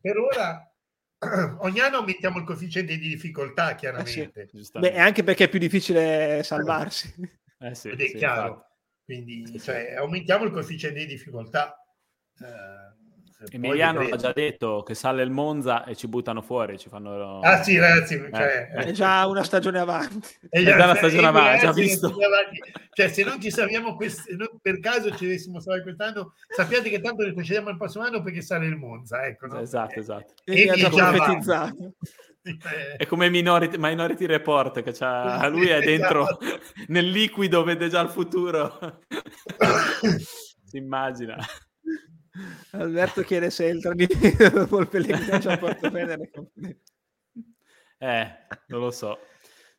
[0.00, 0.67] per ora
[1.60, 4.48] ogni anno aumentiamo il coefficiente di difficoltà, chiaramente.
[4.50, 4.78] Eh sì.
[4.78, 7.12] Beh, anche perché è più difficile salvarsi.
[7.58, 8.48] Eh sì, Ed è sì, chiaro.
[8.48, 8.66] Infatti.
[9.04, 11.82] Quindi cioè, aumentiamo il coefficiente di difficoltà.
[12.40, 12.97] Eh,
[13.50, 17.38] Emiliano ha già detto che sale il Monza e ci buttano fuori, ci fanno...
[17.38, 18.30] Ah sì ragazzi, eh.
[18.32, 20.26] cioè, è già una stagione avanti.
[20.50, 22.16] È già, una stagione avanti, già visto.
[22.92, 24.24] Cioè se non ci sappiamo quest...
[24.60, 28.66] per caso ci dovessimo salvare quest'anno, sappiate che tanto retrocediamo il prossimo anno perché sale
[28.66, 29.46] il Monza, ecco.
[29.46, 29.60] No?
[29.60, 30.34] Esatto, esatto.
[30.44, 31.94] E, e già profetizzato.
[32.96, 36.60] È come Minority, Minority Report che c'ha, lui è dentro esatto.
[36.88, 39.00] nel liquido, vede già il futuro.
[40.64, 41.36] si immagina.
[42.72, 46.30] Alberto chiede se il tradimento dopo il Pellegrino a Porto Venere.
[47.98, 48.30] Eh,
[48.66, 49.18] non lo so.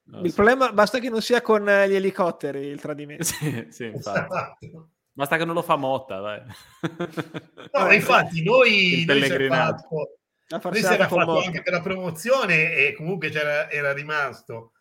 [0.05, 0.35] Non il so.
[0.35, 3.23] problema basta che non sia con gli elicotteri il tradimento.
[3.23, 4.65] Sì, sì infatti.
[4.65, 4.89] Esatto.
[5.11, 6.41] Basta che non lo fa Motta, dai.
[7.71, 12.93] No, infatti noi, noi si fatto, noi si era fatto anche per la promozione e
[12.93, 14.71] comunque era rimasto.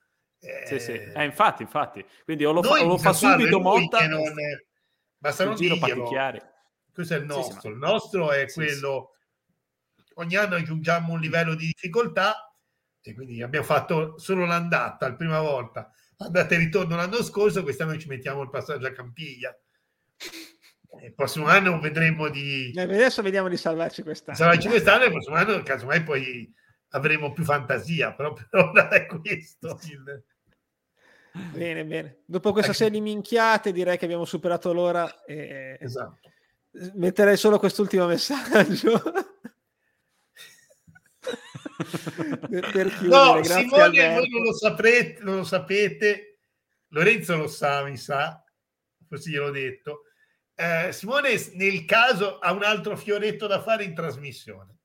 [0.41, 0.93] Eh, sì, sì.
[0.93, 2.05] Eh, infatti, infatti.
[2.25, 4.65] Quindi o lo fa, o lo fa subito Motta, non è...
[5.19, 6.09] basta non dirglielo.
[6.99, 7.55] Questo è il nostro.
[7.55, 9.13] Sì, sì, il nostro è sì, quello.
[10.15, 12.53] Ogni anno aggiungiamo un livello di difficoltà
[13.01, 15.93] e quindi abbiamo fatto solo l'andata la prima volta.
[16.17, 19.57] Andata e ritorno l'anno scorso, quest'anno ci mettiamo il passaggio a Campiglia.
[21.03, 22.73] Il prossimo anno vedremo di.
[22.75, 24.39] Eh, adesso vediamo di salvarci quest'anno.
[24.39, 26.53] Salvarci quest'anno e il prossimo anno, casomai, poi
[26.89, 29.79] avremo più fantasia, però per ora è questo.
[31.53, 32.23] Bene, bene.
[32.25, 32.79] Dopo questa ecco.
[32.79, 35.23] serie di minchiate, direi che abbiamo superato l'ora.
[35.25, 35.77] E...
[35.79, 36.31] Esatto
[36.95, 39.03] metterei solo quest'ultimo messaggio.
[42.49, 46.39] per, chiudere, no, Simone, voi non lo, saprete, non lo sapete,
[46.89, 48.43] Lorenzo lo sa, mi sa,
[49.09, 50.03] così gliel'ho detto.
[50.55, 54.77] Eh, Simone, nel caso, ha un altro fioretto da fare in trasmissione.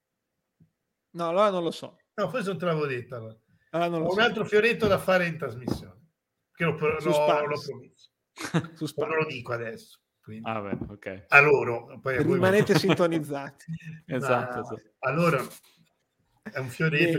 [1.12, 1.98] No, allora non lo so.
[2.16, 3.16] No, forse non te l'avevo detto.
[3.16, 3.38] Allora.
[3.72, 4.22] Allora Ho un so.
[4.22, 6.02] altro fioretto da fare in trasmissione.
[6.54, 8.12] Che l'ho, l'ho, l'ho promesso.
[8.98, 10.03] non lo dico adesso.
[10.24, 11.24] Quindi, ah, beh, okay.
[11.28, 12.00] a loro.
[12.02, 12.82] Poi Rimanete voi...
[12.82, 13.66] sintonizzati.
[14.08, 14.82] esatto, esatto.
[15.00, 15.46] Allora,
[16.44, 17.18] è un fioretto.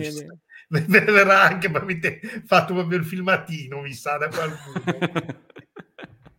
[0.68, 1.12] Bene, bene.
[1.12, 5.42] Verrà anche avete fatto proprio il filmatino, mi sa da qualcuno.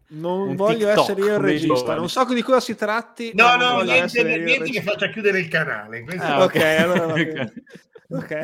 [0.08, 3.32] Non un voglio TikTok, essere io il regista, non so di cosa si tratti.
[3.34, 6.06] No, no, niente, niente che faccia chiudere il canale.
[6.20, 7.54] Ah, ok, allora va bene.
[8.10, 8.40] ok.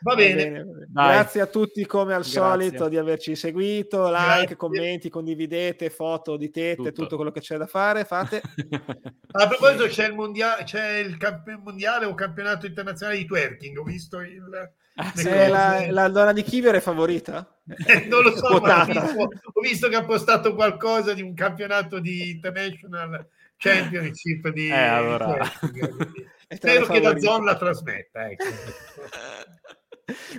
[0.00, 0.64] Va bene.
[0.88, 2.40] Grazie a tutti come al Grazie.
[2.40, 4.56] solito di averci seguito, like, Grazie.
[4.56, 7.02] commenti, condividete, foto di tette, tutto.
[7.02, 8.40] tutto, quello che c'è da fare, fate.
[9.32, 13.84] a proposito c'è il mondiale, c'è il camp- mondiale o campionato internazionale di twerking, ho
[13.84, 14.72] visto il...
[15.00, 15.12] Ah,
[15.48, 17.60] la, la, donna di Kiver è favorita?
[17.86, 22.00] Eh, non lo so, ho visto, ho visto, che ha postato qualcosa di un campionato
[22.00, 25.48] di International Championship di, eh, allora.
[25.70, 25.80] di
[26.56, 28.30] Spero che la zona la trasmetta.
[28.30, 28.44] Ecco.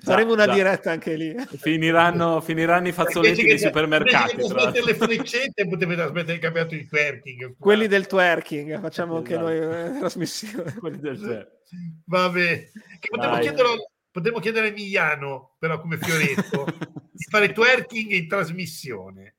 [0.01, 0.53] Faremo una già.
[0.53, 1.35] diretta anche lì.
[1.57, 4.41] Finiranno, finiranno i fazzoletti dei supermercati.
[4.41, 7.55] Invece le freccette potete trasmettere il campionato di twerking.
[7.59, 9.39] Quelli del twerking, facciamo esatto.
[9.39, 10.73] anche noi eh, trasmissione.
[10.73, 11.57] Quelli del twerking.
[12.05, 12.71] Vabbè.
[13.09, 13.69] potremmo chiedere,
[14.11, 16.65] potremmo chiedere a Emiliano, però come fioretto,
[17.11, 19.35] di fare twerking in trasmissione.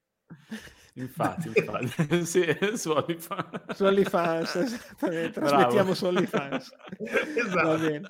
[0.95, 2.25] Infatti, infatti.
[2.27, 3.75] sì, su OnlyFans.
[3.75, 5.41] Su OnlyFans, esattamente.
[5.41, 6.75] Trasmettiamo su OnlyFans.
[7.37, 7.69] esatto.
[7.69, 8.09] Va bene.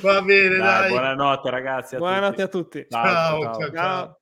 [0.00, 0.58] Va bene, dai.
[0.58, 0.90] dai.
[0.90, 1.94] Buonanotte ragazzi.
[1.96, 2.78] A buonanotte tutti.
[2.78, 2.86] a tutti.
[2.88, 3.40] ciao.
[3.42, 3.58] ciao.
[3.58, 3.72] ciao.
[3.72, 4.18] ciao.